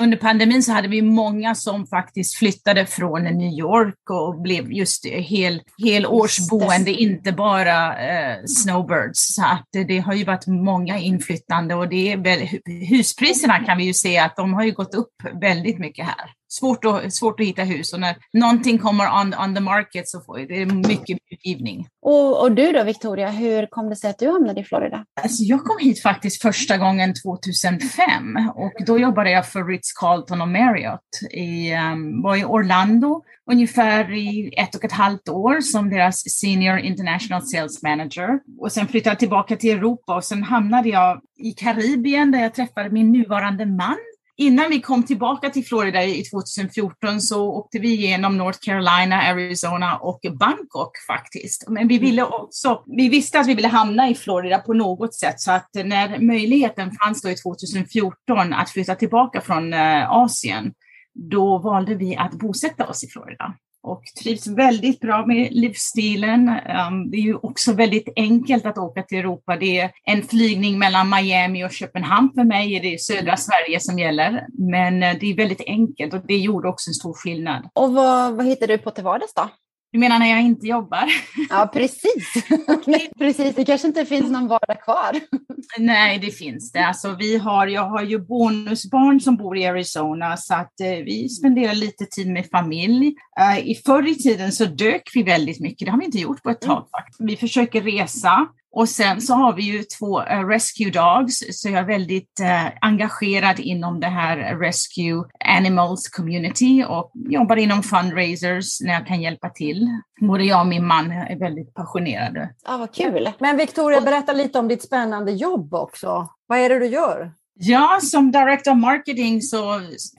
[0.00, 5.06] under pandemin så hade vi många som faktiskt flyttade från New York och blev just
[5.06, 9.34] hel, helårsboende, inte bara eh, snowbirds.
[9.34, 12.48] Så att det, det, har ju varit många inflyttande och det är väl,
[12.88, 16.84] huspriserna kan vi ju se att de har ju gått upp väldigt mycket här svårt
[16.84, 20.38] att, svårt att hitta hus och när någonting kommer on, on the market så får
[20.38, 21.86] det mycket utgivning.
[22.02, 25.04] Och, och du då Victoria, hur kom det sig att du hamnade i Florida?
[25.22, 30.48] Alltså jag kom hit faktiskt första gången 2005 och då jobbade jag för Ritz-Carlton och
[30.48, 31.00] Marriott.
[31.30, 36.78] I, um, var i Orlando ungefär i ett och ett halvt år som deras Senior
[36.78, 38.40] International Sales Manager.
[38.60, 42.54] Och sen flyttade jag tillbaka till Europa och sen hamnade jag i Karibien där jag
[42.54, 43.96] träffade min nuvarande man
[44.38, 49.96] innan vi kom tillbaka till Florida i 2014 så åkte vi igenom North Carolina, Arizona
[49.96, 51.68] och Bangkok faktiskt.
[51.68, 55.40] Men vi ville också, vi visste att vi ville hamna i Florida på något sätt.
[55.40, 60.72] Så att när möjligheten fanns då i 2014 att flytta tillbaka från eh, Asien,
[61.14, 66.48] då valde vi att bosätta oss i Florida och trivs väldigt bra med livsstilen.
[66.48, 69.56] Ehm, det är ju också väldigt enkelt att åka till Europa.
[69.56, 72.80] Det är en flygning mellan Miami och Köpenhamn för mig.
[72.80, 76.68] Det är södra Sverige som gäller, men eh, det är väldigt enkelt och det gjorde
[76.68, 77.68] också en stor skillnad.
[77.74, 79.48] Och vad, vad hittar du på till vardags då?
[79.92, 81.04] Du menar när jag inte jobbar?
[81.50, 82.32] Ja, precis.
[83.18, 83.54] precis.
[83.54, 85.20] Det kanske inte finns någon vardag kvar.
[85.78, 86.86] Nej, det finns det.
[86.86, 91.28] Alltså, vi har, jag har ju bonusbarn som bor i Arizona så att eh, vi
[91.28, 93.06] spenderar lite tid med familj.
[93.40, 95.86] Uh, I förr i tiden så dök vi väldigt mycket.
[95.86, 96.86] Det har vi inte gjort på ett tag.
[97.20, 97.26] Mm.
[97.26, 98.48] Vi försöker resa.
[98.72, 102.70] Och sen så har vi ju två uh, rescue dogs, så jag är väldigt uh,
[102.80, 109.50] engagerad inom det här rescue animals community och jobbar inom fundraisers när jag kan hjälpa
[109.50, 109.88] till.
[110.20, 112.54] Både jag och min man är väldigt passionerade.
[112.66, 113.30] Ja, vad kul!
[113.38, 116.28] Men Victoria, berätta lite om ditt spännande jobb också.
[116.46, 117.32] Vad är det du gör?
[117.60, 119.74] Ja, som Director of Marketing så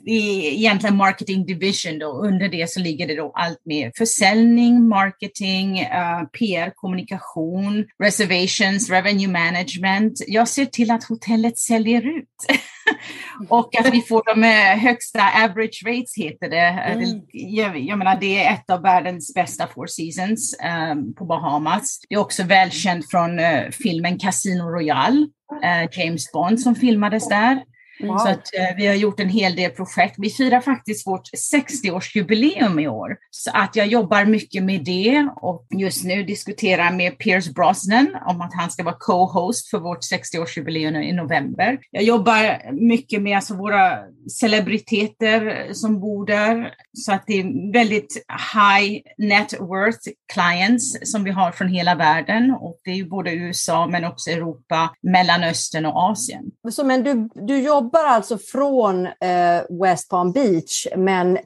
[0.05, 2.07] är egentligen Marketing Division då.
[2.07, 8.89] Under det så ligger det då allt med försäljning, marketing, eh, uh, PR, kommunikation, reservations,
[8.89, 10.13] revenue management.
[10.27, 12.25] Jag ser till att hotellet säljer ut.
[13.49, 14.47] och att vi får de
[14.79, 16.57] högsta average rates heter det.
[16.57, 17.21] Mm.
[17.31, 20.55] Jag, jag menar, det är ett av världens bästa Four Seasons
[20.91, 21.99] um, på Bahamas.
[22.09, 25.27] Det är också välkänt från uh, filmen Casino Royale
[25.63, 27.63] eh, James Bond som filmades där.
[27.99, 28.17] Wow.
[28.17, 30.15] Så att, eh, vi har gjort en hel del projekt.
[30.17, 33.17] Vi firar faktiskt vårt 60-årsjubileum i år.
[33.31, 38.41] Så att jag jobbar mycket med det och just nu diskuterar med Pierce Brosnan om
[38.41, 41.79] att han ska vara co-host för vårt 60-årsjubileum i november.
[41.91, 43.97] Jag jobbar mycket med alltså våra
[44.39, 46.73] celebriteter som bor där.
[46.93, 52.51] Så att det är väldigt high net worth clients som vi har från hela världen.
[52.51, 56.43] Och det är både USA men också Europa, Mellanöstern och Asien.
[56.71, 61.37] Så, men du, du jobbar jobbar alltså från eh, West Palm Beach, men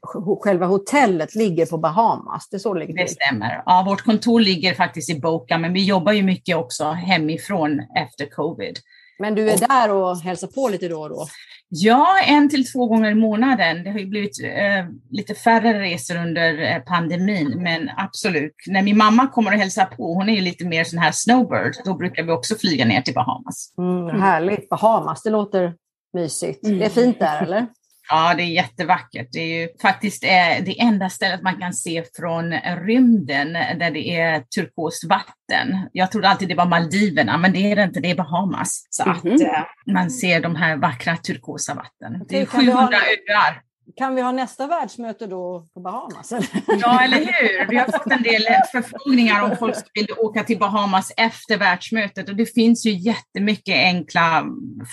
[0.44, 2.50] själva hotellet ligger på Bahamas.
[2.50, 3.64] Det, så ligger det stämmer.
[3.66, 8.26] Ja, vårt kontor ligger faktiskt i Boca, men vi jobbar ju mycket också hemifrån efter
[8.26, 8.80] covid.
[9.20, 11.28] Men du är där och hälsar på lite då och då?
[11.70, 13.84] Ja, en till två gånger i månaden.
[13.84, 18.56] Det har ju blivit eh, lite färre resor under eh, pandemin, men absolut.
[18.68, 21.74] När min mamma kommer och hälsar på, hon är ju lite mer sån här snowbird,
[21.86, 23.74] då brukar vi också flyga ner till Bahamas.
[23.78, 25.74] Mm, härligt, Bahamas, det låter
[26.14, 26.66] Mysigt.
[26.66, 26.80] Mm.
[26.80, 27.68] Det är fint där eller?
[28.10, 29.28] Ja, det är jättevackert.
[29.32, 34.10] Det är ju faktiskt eh, det enda stället man kan se från rymden där det
[34.20, 35.90] är turkost vatten.
[35.92, 38.88] Jag trodde alltid det var Maldiverna, men det är det inte, det är Bahamas.
[38.90, 39.34] Så mm -hmm.
[39.34, 42.26] att eh, man ser de här vackra turkosa vatten.
[42.30, 42.98] Det är 700
[43.30, 43.62] öar.
[43.96, 46.34] Kan vi ha nästa världsmöte då på Bahamas?
[46.68, 47.70] Ja, eller hur?
[47.70, 52.36] Vi har fått en del förfrågningar om folk vill åka till Bahamas efter världsmötet och
[52.36, 54.46] det finns ju jättemycket enkla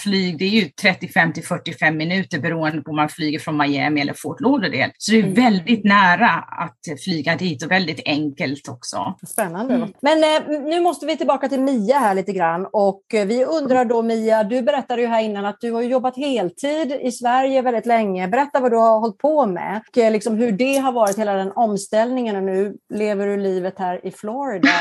[0.03, 0.38] flyg.
[0.38, 4.14] Det är ju 35 till 45 minuter beroende på om man flyger från Miami eller
[4.16, 4.92] Fort Lauderdale.
[4.98, 5.35] Så det är mm.
[5.35, 9.14] väldigt nära att flyga dit och väldigt enkelt också.
[9.26, 9.74] Spännande.
[9.74, 9.92] Mm.
[10.03, 13.85] Men eh, nu måste vi tillbaka till Mia här lite grann och eh, vi undrar
[13.85, 17.87] då Mia, du berättade ju här innan att du har jobbat heltid i Sverige väldigt
[17.87, 18.29] länge.
[18.29, 19.82] Berätta vad du har hållit på med.
[19.88, 23.78] Och eh, liksom hur det har varit, hela den omställningen och nu lever du livet
[23.78, 24.68] här i Florida.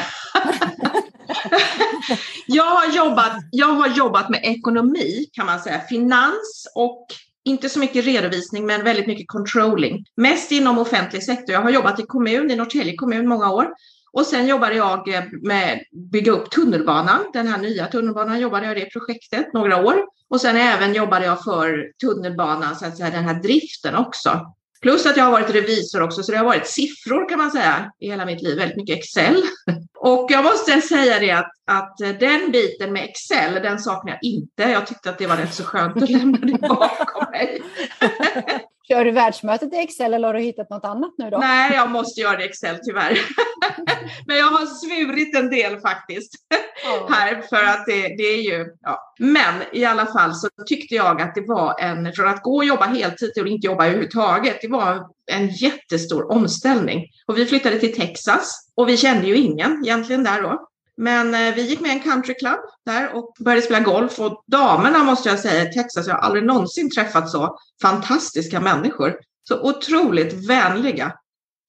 [2.47, 7.05] jag, har jobbat, jag har jobbat med ekonomi kan man säga, finans och
[7.45, 10.05] inte så mycket redovisning men väldigt mycket controlling.
[10.15, 11.53] Mest inom offentlig sektor.
[11.53, 13.67] Jag har jobbat i kommun, i Norrtälje kommun många år.
[14.11, 17.25] Och sen jobbade jag eh, med att bygga upp tunnelbanan.
[17.33, 20.05] Den här nya tunnelbanan jobbade jag i det projektet några år.
[20.29, 24.53] Och sen även jobbade jag för tunnelbanan, så att säga, den här driften också.
[24.81, 27.91] Plus att jag har varit revisor också, så det har varit siffror kan man säga
[27.99, 29.43] i hela mitt liv, väldigt mycket Excel.
[29.99, 34.23] Och jag måste säga det att, att eh, den biten med Excel, den saknar jag
[34.23, 34.63] inte.
[34.63, 37.61] Jag tyckte att det var rätt så skönt att lämna det bakom mig.
[38.91, 41.37] Kör du världsmötet i Excel eller har du hittat något annat nu då?
[41.37, 43.19] Nej, jag måste göra det i Excel tyvärr.
[44.25, 46.31] Men jag har svurit en del faktiskt
[46.85, 47.11] oh.
[47.11, 49.13] här för att det, det är ju, ja.
[49.19, 52.65] Men i alla fall så tyckte jag att det var en, från att gå och
[52.65, 57.05] jobba heltid till att inte jobba överhuvudtaget, det var en jättestor omställning.
[57.27, 60.69] Och vi flyttade till Texas och vi kände ju ingen egentligen där då.
[60.99, 65.29] Men eh, vi gick med en countryclub där och började spela golf och damerna måste
[65.29, 69.15] jag säga i Texas, jag har aldrig någonsin träffat så fantastiska människor.
[69.47, 71.13] Så otroligt vänliga.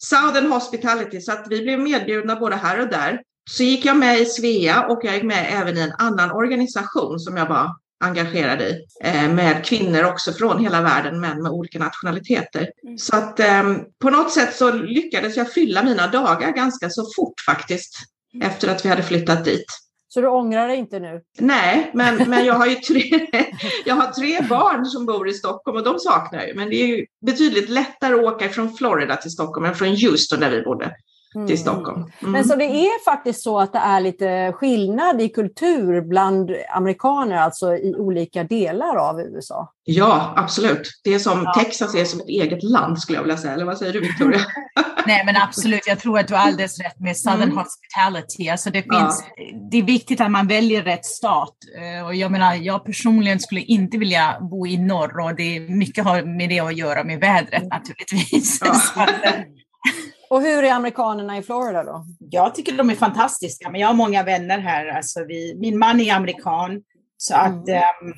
[0.02, 3.22] Southern Hospitality, så att vi blev medbjudna både här och där.
[3.50, 7.18] Så gick jag med i Svea och jag gick med även i en annan organisation
[7.18, 7.70] som jag var
[8.04, 12.70] engagerad i eh, med kvinnor också från hela världen, men med olika nationaliteter.
[12.82, 12.98] Mm.
[12.98, 13.62] Så att eh,
[14.00, 17.96] på något sätt så lyckades jag fylla mina dagar ganska så fort faktiskt
[18.42, 19.66] efter att vi hade flyttat dit.
[20.08, 21.20] Så du ångrar dig inte nu?
[21.38, 23.28] Nej, men, men jag, har ju tre,
[23.84, 26.54] jag har tre barn som bor i Stockholm och de saknar ju.
[26.54, 30.40] Men det är ju betydligt lättare att åka från Florida till Stockholm än från Houston
[30.40, 30.94] där vi bodde
[31.32, 31.56] till mm.
[31.56, 32.12] Stockholm.
[32.20, 32.32] Mm.
[32.32, 37.36] Men så det är faktiskt så att det är lite skillnad i kultur bland amerikaner,
[37.36, 39.72] alltså i olika delar av USA?
[39.84, 41.00] Ja, absolut.
[41.04, 41.62] Det är som ja.
[41.62, 43.54] Texas är som ett eget land skulle jag vilja säga.
[43.54, 44.40] Eller vad säger du Victoria?
[45.06, 45.86] Nej, men absolut.
[45.86, 47.58] Jag tror att du har alldeles rätt med Southern mm.
[47.58, 48.48] Hospitality.
[48.48, 49.44] Alltså det, finns, ja.
[49.70, 51.56] det är viktigt att man väljer rätt stat.
[51.78, 56.04] Eh, och jag menar, jag personligen skulle inte vilja bo i norr och det mycket
[56.04, 58.60] har med det att göra med vädret naturligtvis.
[58.64, 59.06] Ja.
[60.30, 62.04] Och hur är amerikanerna i Florida då?
[62.18, 64.86] Jag tycker de är fantastiska, men jag har många vänner här.
[64.86, 66.82] Alltså vi, min man är amerikan,
[67.16, 67.82] så att mm.
[68.02, 68.14] um,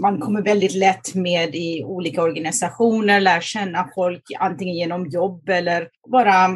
[0.00, 5.88] man kommer väldigt lätt med i olika organisationer, lär känna folk antingen genom jobb eller
[6.12, 6.48] bara,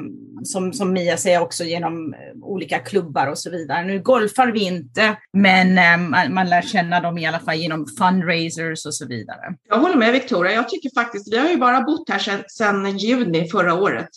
[0.44, 3.84] som, som Mia säger, också genom olika klubbar och så vidare.
[3.84, 5.68] Nu golfar vi inte, men
[6.00, 9.54] um, man, man lär känna dem i alla fall genom fundraisers och så vidare.
[9.68, 10.52] Jag håller med Victoria.
[10.52, 14.08] Jag tycker faktiskt, vi har ju bara bott här sedan juni förra året.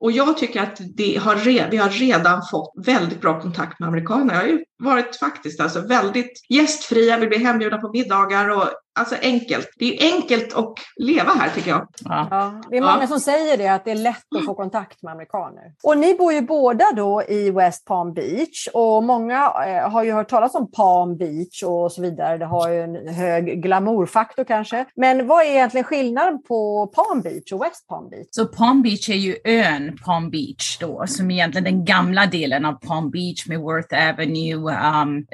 [0.00, 1.36] Och jag tycker att det har
[1.70, 4.34] vi har redan fått väldigt bra kontakt med amerikaner.
[4.34, 9.16] Jag har ju varit faktiskt alltså väldigt gästfria, vi blir hembjudna på middagar och alltså
[9.22, 9.70] enkelt.
[9.78, 11.88] Det är enkelt att leva här tycker jag.
[12.04, 12.28] Ja.
[12.30, 13.06] ja det är många ja.
[13.06, 15.72] som säger det, att det är lätt att få kontakt med amerikaner.
[15.82, 20.12] Och ni bor ju båda då i West Palm Beach och många eh, har ju
[20.12, 22.38] hört talas om Palm Beach och så vidare.
[22.38, 24.84] Det har ju en hög glamourfaktor kanske.
[24.96, 28.26] Men vad är egentligen skillnaden på Palm Beach och West Palm Beach?
[28.30, 32.64] Så Palm Beach är ju ön Palm Beach då, som är egentligen den gamla delen
[32.64, 35.26] av Palm Beach med Worth Avenue um,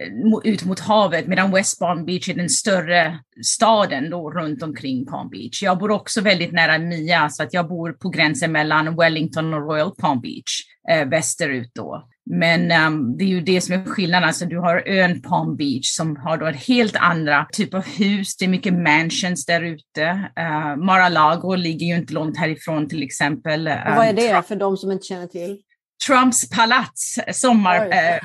[0.45, 3.19] ut mot havet, medan West Palm Beach är den större
[3.55, 5.63] staden då runt omkring Palm Beach.
[5.63, 9.61] Jag bor också väldigt nära Mia, så att jag bor på gränsen mellan Wellington och
[9.61, 12.09] Royal Palm Beach, eh, västerut då.
[12.31, 14.29] Men um, det är ju det som är skillnaden.
[14.29, 18.37] Alltså, du har ön Palm Beach som har då ett helt andra typ av hus.
[18.37, 20.31] Det är mycket mansions där ute.
[20.41, 23.69] Uh, Mar-a-Lago ligger ju inte långt härifrån till exempel.
[23.69, 25.59] Um, vad är det för de som inte känner till?
[26.07, 28.19] Trumps palats, sommar, eh,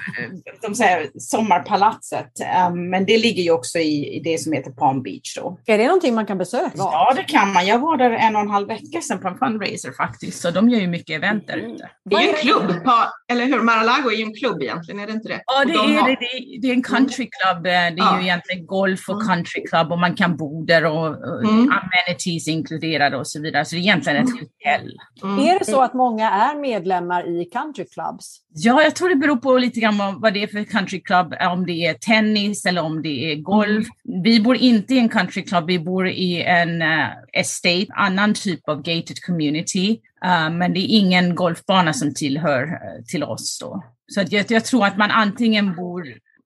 [0.61, 2.31] de säger sommarpalatset.
[2.69, 5.35] Um, men det ligger ju också i, i, det som heter Palm Beach.
[5.35, 5.59] Då.
[5.65, 6.71] Är det någonting man kan besöka?
[6.75, 7.67] Ja, det kan man.
[7.67, 10.69] Jag var där en och en halv vecka sedan på en fundraiser faktiskt, så de
[10.69, 11.71] gör ju mycket event där mm.
[11.71, 11.89] ute.
[12.05, 12.93] Det är ju en klubb, på,
[13.31, 13.61] eller hur?
[13.61, 15.41] Mar-a-Lago är ju en klubb egentligen, är det inte det?
[15.45, 16.07] Ja, det, de är, har...
[16.09, 16.17] det,
[16.61, 17.57] det, är en countryclub.
[17.57, 18.19] Eh, det är ja.
[18.19, 19.27] ju egentligen golf och mm.
[19.27, 21.71] countryclub och man kan bo där och, och mm.
[21.71, 23.65] amenities inkluderade och så vidare.
[23.65, 24.39] Så det är egentligen ett mm.
[24.39, 24.97] hotell.
[25.23, 25.39] Mm.
[25.39, 28.41] Är det så att många är medlemmar i country clubs?
[28.49, 31.65] Ja, jag tror det beror på lite grann vad det är för country club, om
[31.65, 33.87] det är tennis eller om det är golf.
[34.07, 34.21] Mm.
[34.23, 38.69] Vi bor inte i en country club, vi bor i en uh, estate, annan typ
[38.69, 39.99] av gated community.
[40.25, 43.83] Uh, men det är ingen golfbana som tillhör uh, till oss då.
[44.07, 46.03] Så jag, jag tror att man antingen bor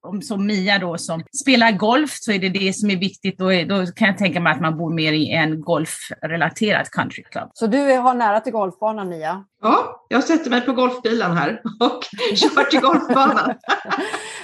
[0.07, 3.37] om, som Mia då som spelar golf så är det det som är viktigt.
[3.37, 7.49] Då, är, då kan jag tänka mig att man bor mer i en golfrelaterad countryclub.
[7.53, 9.45] Så du har nära till golfbanan Mia?
[9.63, 12.03] Ja, jag sätter mig på golfbilen här och
[12.37, 13.53] kör till golfbanan.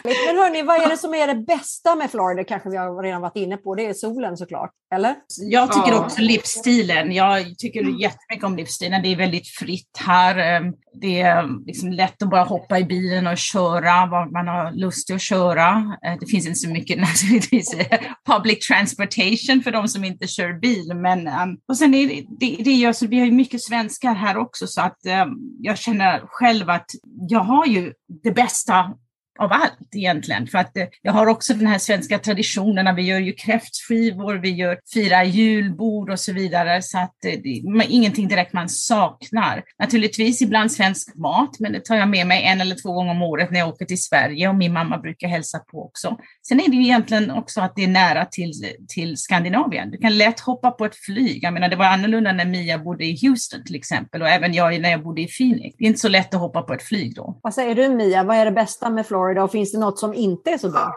[0.03, 2.43] Men hörni, vad är det som är det bästa med Florida?
[2.43, 3.75] kanske vi har redan varit inne på.
[3.75, 5.15] Det är solen såklart, eller?
[5.38, 5.99] Jag tycker Ja.
[6.05, 7.12] också livsstilen.
[7.12, 9.01] Jag tycker jättemycket om livsstilen.
[9.01, 10.38] Det är väldigt fritt här.
[10.38, 14.71] Ehm, Det är liksom lätt att bara hoppa i bilen och köra var man har
[14.71, 15.98] lust att köra.
[16.06, 18.00] Eh, Det finns inte så mycket naturligtvis eh,
[18.31, 20.91] public transportation för de som inte kör bil.
[20.96, 24.13] Men, ehm, och sen är det, det, det är alltså, vi har ju mycket svenskar
[24.13, 25.25] här också så att ehm, Eh,
[25.60, 26.91] jag känner själv att
[27.29, 27.93] jag har ju
[28.23, 28.93] det bästa
[29.40, 30.48] av allt egentligen.
[30.48, 32.96] För att eh, jag har också den här svenska traditionen.
[32.96, 36.82] Vi gör ju kräftskivor, vi gör firar julbord och så vidare.
[36.82, 39.63] Så att eh, det är ingenting direkt man saknar.
[39.80, 43.21] Naturligtvis ibland svensk mat, men det tar jag med mig en eller två gånger om
[43.21, 46.17] året när jag åker till Sverige och min mamma brukar hälsa på också.
[46.48, 48.52] Sen är det ju egentligen också att det är nära till,
[48.88, 49.92] till Skandinavien.
[49.92, 51.44] Du kan lätt hoppa på ett flyg.
[51.44, 54.82] Jag menar, det var annorlunda när Mia bodde i Houston till exempel och även jag
[54.82, 55.75] när jag bodde i Phoenix.
[55.77, 57.40] Det är inte så lätt att hoppa på ett flyg då.
[57.44, 58.23] Vad säger du Mia?
[58.23, 60.94] Vad är det bästa med Florida och finns det något som inte är så bra?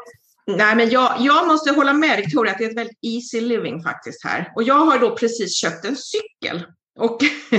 [0.47, 3.83] Nej, men jag, jag måste hålla med Victoria att det är ett väldigt easy living
[3.83, 4.53] faktiskt här.
[4.57, 6.63] Och jag har då precis köpt en cykel.
[7.01, 7.19] Och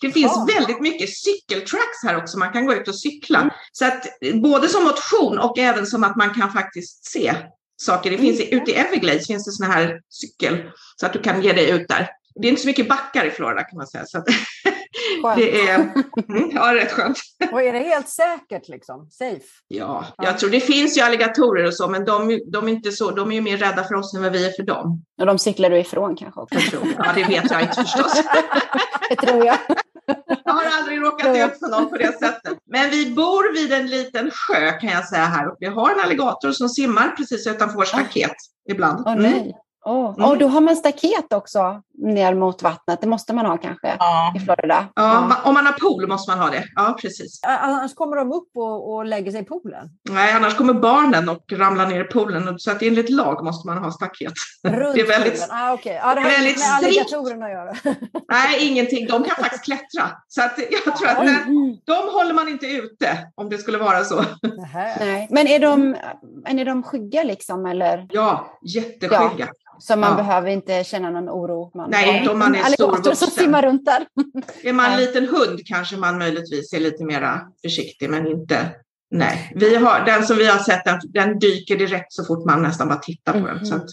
[0.00, 0.48] det finns Ja.
[0.54, 2.38] väldigt mycket cykeltracks här också.
[2.38, 3.50] Man kan gå ut och cykla.
[3.72, 4.04] Så att
[4.42, 7.34] både som motion och även som att man kan faktiskt se
[7.76, 8.10] saker.
[8.10, 11.42] Det finns i- ute i Everglades finns det såna här cykel så att du kan
[11.42, 12.08] ge dig ut där.
[12.40, 14.04] Det är inte så mycket backar i Florida kan man säga.
[14.06, 14.24] Så att
[15.22, 15.36] Skönt.
[15.36, 15.74] det är
[16.28, 17.18] mm, ja, rätt skönt.
[17.52, 19.08] Och är det helt säkert liksom?
[19.10, 19.44] Safe?
[19.68, 23.10] Ja, jag tror det finns ju alligatorer och så, men de, de är inte så.
[23.10, 25.04] De är ju mer rädda för oss än vad vi är för dem.
[25.20, 26.54] Och de cyklar du ifrån kanske också.
[26.54, 26.94] Jag tror.
[26.98, 28.22] Ja, det vet jag inte förstås.
[29.10, 29.58] Det tror jag.
[30.44, 32.58] Jag har aldrig råkat ut för någon på det sättet.
[32.70, 36.00] Men vi bor vid en liten sjö kan jag säga här och vi har en
[36.00, 38.34] alligator som simmar precis utanför vårt staket
[38.70, 39.06] ibland.
[39.08, 39.22] Mm.
[39.22, 39.54] nej.
[39.88, 40.30] Åh, Mm.
[40.30, 43.00] Och då har man staket också ner mot vattnet.
[43.00, 44.32] Det måste man ha kanske Ja.
[44.36, 44.88] i Florida.
[44.94, 46.64] Ja, ma- om man har pool måste man ha det.
[46.76, 47.40] Ja, precis.
[47.46, 49.88] Annars kommer de upp och, och lägger sig i poolen.
[50.10, 52.48] Nej, annars kommer barnen och ramlar ner i poolen.
[52.48, 54.32] och- Så att enligt lag måste man ha staket.
[54.64, 55.56] Runt Det är väldigt- poolen.
[55.62, 55.92] Ah, okay.
[55.94, 57.72] ja, det har väldigt med alligatorerna att göra.
[58.32, 59.06] Nej, ingenting.
[59.06, 60.04] De kan faktiskt klättra.
[60.28, 61.44] Så att jag tror att när,
[61.86, 64.24] de håller man inte ute om det skulle vara så.
[64.74, 65.26] Nej.
[65.30, 65.96] Men är de,
[66.46, 67.66] är de skygga liksom?
[67.66, 68.06] Eller?
[68.10, 69.48] Ja, jätteskygga.
[69.80, 70.16] Så man Ja.
[70.16, 71.70] behöver inte känna någon oro?
[71.74, 74.06] Man, Nej, inte om man är En alligator stor som simmar runt där.
[74.62, 78.70] Är man en liten hund kanske man möjligtvis är lite mera försiktig, men inte...
[79.10, 82.62] Nej, vi har, den som vi har sett, den, den dyker direkt så fort man
[82.62, 83.66] nästan bara tittar på den.
[83.66, 83.84] Så att,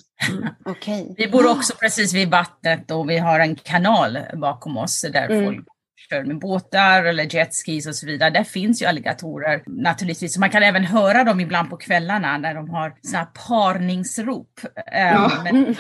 [0.66, 1.14] Okej.
[1.18, 5.46] Vi bor också precis vid vattnet och vi har en kanal bakom oss där Mm.
[5.46, 5.66] folk
[6.10, 8.30] kör med båtar eller jetskis och så vidare.
[8.30, 10.34] Där finns ju alligatorer naturligtvis.
[10.34, 14.60] Så Man kan även höra dem ibland på kvällarna när de har såna här parningsrop.
[14.92, 15.32] Ehm, Ja.
[15.44, 15.76] Men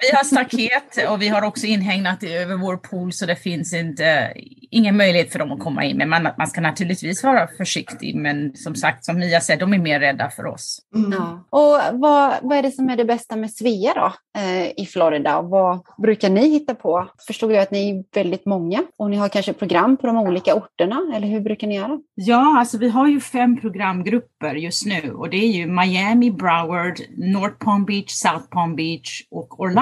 [0.00, 4.32] vi har staket och vi har också inhägnat över vår pool så det finns inte,
[4.70, 5.96] ingen möjlighet för dem att komma in.
[5.96, 8.16] Men man, man ska naturligtvis vara försiktig.
[8.16, 10.78] Men som sagt, som Mia säger, de är mer rädda för oss.
[10.94, 11.12] mm.
[11.12, 11.44] Ja.
[11.50, 15.38] Och vad, vad är det som är det bästa med Svea då, eh, i Florida?
[15.38, 17.08] Och vad brukar ni hitta på?
[17.26, 20.54] Förstod jag att ni är väldigt många och ni har kanske program på de olika
[20.54, 21.98] orterna, eller hur brukar ni göra?
[22.14, 27.00] Ja, alltså vi har ju fem programgrupper just nu och det är ju Miami, Broward,
[27.16, 29.81] North Palm Beach, South Palm Beach och Orlando.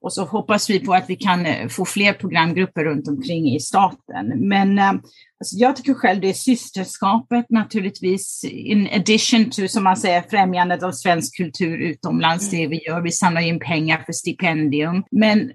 [0.00, 3.60] Och så hoppas vi på att vi kan eh, få fler programgrupper runt omkring i
[3.60, 4.48] staten.
[4.48, 9.96] Men eh, alltså jag tycker själv det är systerskapet naturligtvis in addition to, som man
[9.96, 13.00] säger, främjandet av svensk kultur utomlands, det vi gör.
[13.00, 15.04] Vi samlar in pengar för stipendium.
[15.10, 15.52] Men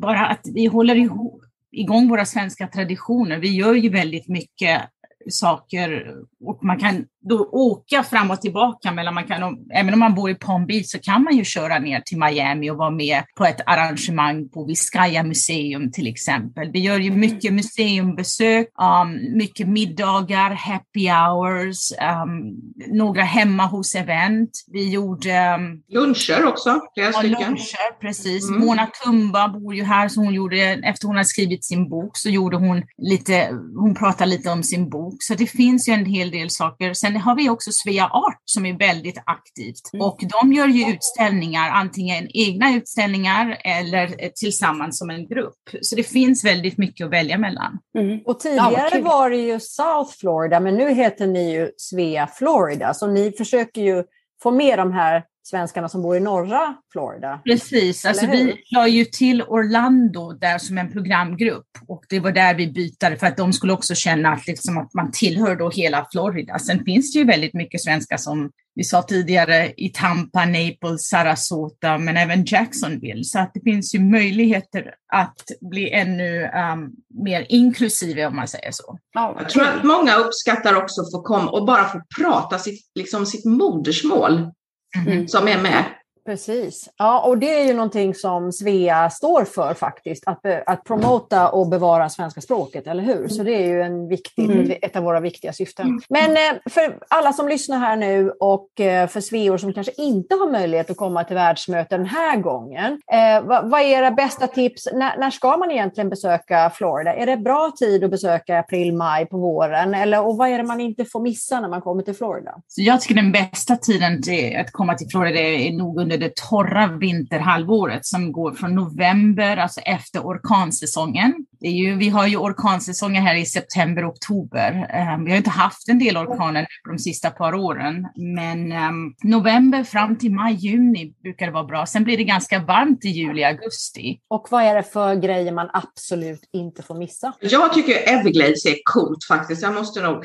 [0.00, 3.38] bara att vi håller ihop igång våra svenska traditioner.
[3.38, 4.82] Vi gör ju väldigt mycket
[5.30, 10.14] saker och man kan då åka fram och tillbaka mellan, man kan, även om man
[10.14, 13.22] bor i Palm Beach så kan man ju köra ner till Miami och vara med
[13.36, 16.70] på ett arrangemang på Viscaya museum till exempel.
[16.72, 22.56] Vi gör ju mycket museumbesök, um, mycket middagar, happy hours, um,
[22.96, 24.50] några hemma hos event.
[24.72, 27.40] Vi gjorde um, Luncher också, flera Ja, stycken.
[27.48, 28.48] luncher, precis.
[28.48, 28.60] Mm.
[28.60, 32.28] Mona Tumba bor ju här, så hon gjorde, efter hon hade skrivit sin bok, så
[32.28, 35.16] gjorde hon lite, hon pratade lite om sin bok.
[35.18, 36.94] Så det finns ju en hel del saker.
[36.94, 39.90] Sen har vi också Svea Art som är väldigt aktivt.
[39.92, 40.06] Mm.
[40.06, 45.70] Och de gör ju utställningar, antingen egna utställningar eller eh, tillsammans som en grupp.
[45.80, 47.78] Så det finns väldigt mycket att välja mellan.
[47.98, 48.20] Mm.
[48.24, 52.94] Och tidigare Ja, var det ju South Florida, men nu heter ni ju Svea Florida.
[52.94, 54.04] Så ni försöker ju
[54.42, 57.40] få med de här svenskarna som bor i norra Florida.
[57.44, 62.54] Precis, alltså vi la ju till Orlando där som en programgrupp och det var där
[62.54, 66.06] vi bytade för att de skulle också känna att, liksom, att man tillhör då hela
[66.12, 66.58] Florida.
[66.58, 71.98] Sen finns det ju väldigt mycket svenskar som vi sa tidigare i Tampa, Naples, Sarasota,
[71.98, 73.24] men även Jacksonville.
[73.24, 76.92] Så att det finns ju möjligheter att bli ännu um,
[77.24, 78.98] mer inklusive om man säger så.
[79.14, 83.26] Jag tror att många uppskattar också att få komma och bara få prata sitt, liksom
[83.26, 84.50] sitt modersmål
[84.94, 86.01] 嗯咩咩？
[86.24, 86.88] Precis.
[86.96, 91.68] Ja, och det är ju någonting som Svea står för faktiskt, att, att promota och
[91.68, 93.28] bevara svenska språket, eller hur?
[93.28, 94.72] Så det är ju en viktig, mm.
[94.82, 95.86] ett av våra viktiga syften.
[95.86, 96.00] Mm.
[96.08, 100.34] Men eh, för alla som lyssnar här nu och eh, för sveor som kanske inte
[100.34, 104.88] har möjlighet att komma till världsmöten den här gången, eh, vad, är era bästa tips?
[104.92, 107.14] När, när, ska man egentligen besöka Florida?
[107.14, 109.94] Är det bra tid att besöka april, maj på våren?
[109.94, 112.54] Eller, och vad är det man inte får missa när man kommer till Florida?
[112.68, 114.22] Så jag tycker den bästa tiden
[114.60, 119.56] att komma till Florida är nog under under det torra vinterhalvåret som går från november,
[119.56, 121.34] alltså efter orkansäsongen.
[121.60, 124.90] Det är ju, vi har ju orkansäsonger här i september, oktober.
[125.14, 129.84] Um, vi har inte haft en del orkaner de sista par åren, men um, november
[129.84, 131.86] fram till maj, juni brukar det vara bra.
[131.86, 134.20] Sen blir det ganska varmt i juli, augusti.
[134.28, 137.32] Och vad är det för grejer man absolut inte får missa?
[137.40, 139.62] Jag tycker Everglades är coolt faktiskt.
[139.62, 140.24] Jag måste nog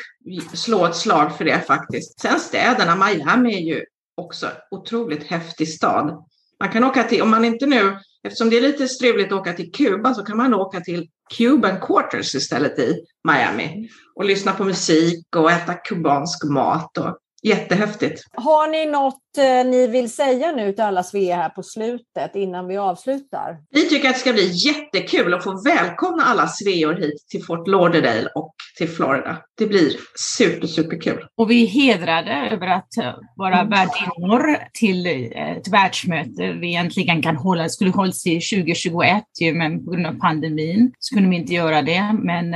[0.54, 2.20] slå ett slag för det faktiskt.
[2.20, 3.84] Sen städerna, Miami är ju
[4.18, 6.24] också otroligt häftig stad.
[6.60, 9.54] Man kan åka till, om man inte nu, eftersom det är lite struligt att åka
[9.54, 11.08] till Kuba så kan man åka till
[11.38, 16.98] Cuban Quarters istället i Miami och lyssna på musik och äta kubansk mat.
[16.98, 18.24] Och, jättehäftigt.
[18.34, 22.78] Har ni något ni vill säga nu till alla Svea här på slutet innan vi
[22.78, 23.58] avslutar?
[23.70, 27.68] Vi tycker att det ska bli jättekul att få välkomna alla Sveor hit till Fort
[27.68, 29.38] Lauderdale och till Florida.
[29.58, 29.92] Det blir
[30.38, 31.26] super, superkul.
[31.38, 33.70] Och vi är hedrade över att eh, vara mm.
[33.70, 37.64] värdinnor till eh, ett världsmöte vi egentligen kan hålla.
[37.64, 39.24] Det skulle hållas i 2021,
[39.54, 42.16] men på grund av pandemin så kunde vi inte göra det.
[42.24, 42.52] Men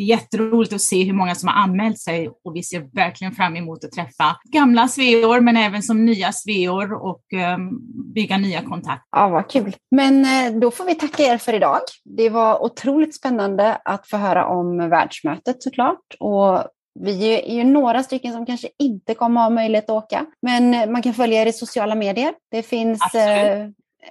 [0.00, 3.34] det är jätteroligt att se hur många som har anmält sig och vi ser verkligen
[3.34, 7.22] fram emot att träffa gamla sveor men även som nya sveor och
[7.56, 7.80] um,
[8.14, 9.08] bygga nya kontakter.
[9.10, 9.76] Ja, vad kul.
[9.90, 11.80] Men eh, då får vi tacka er för idag.
[12.04, 16.14] Det var otroligt spännande att få höra om världsmötet såklart.
[16.20, 16.64] Och
[17.00, 21.02] vi är ju några stycken som kanske inte kommer ha möjlighet att åka, men man
[21.02, 22.34] kan följa er i sociala medier.
[22.50, 23.68] Det finns eh,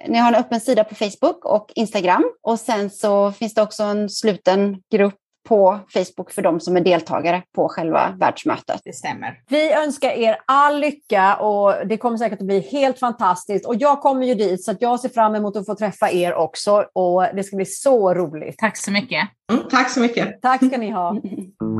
[0.08, 3.82] ni har en öppen sida på Facebook och Instagram och sen så finns det också
[3.82, 8.80] en sluten grupp på Facebook för de som är deltagare på själva världsmötet.
[8.84, 9.40] Det stämmer.
[9.48, 13.66] Vi önskar er all lycka och det kommer säkert att bli helt fantastiskt.
[13.66, 16.84] Och jag kommer ju dit så jag ser fram emot att få träffa er också
[16.92, 18.58] och det ska bli så roligt.
[18.58, 19.28] Tack så mycket.
[19.52, 20.42] Mm, tack så mycket.
[20.42, 21.16] Tack ska ni ha.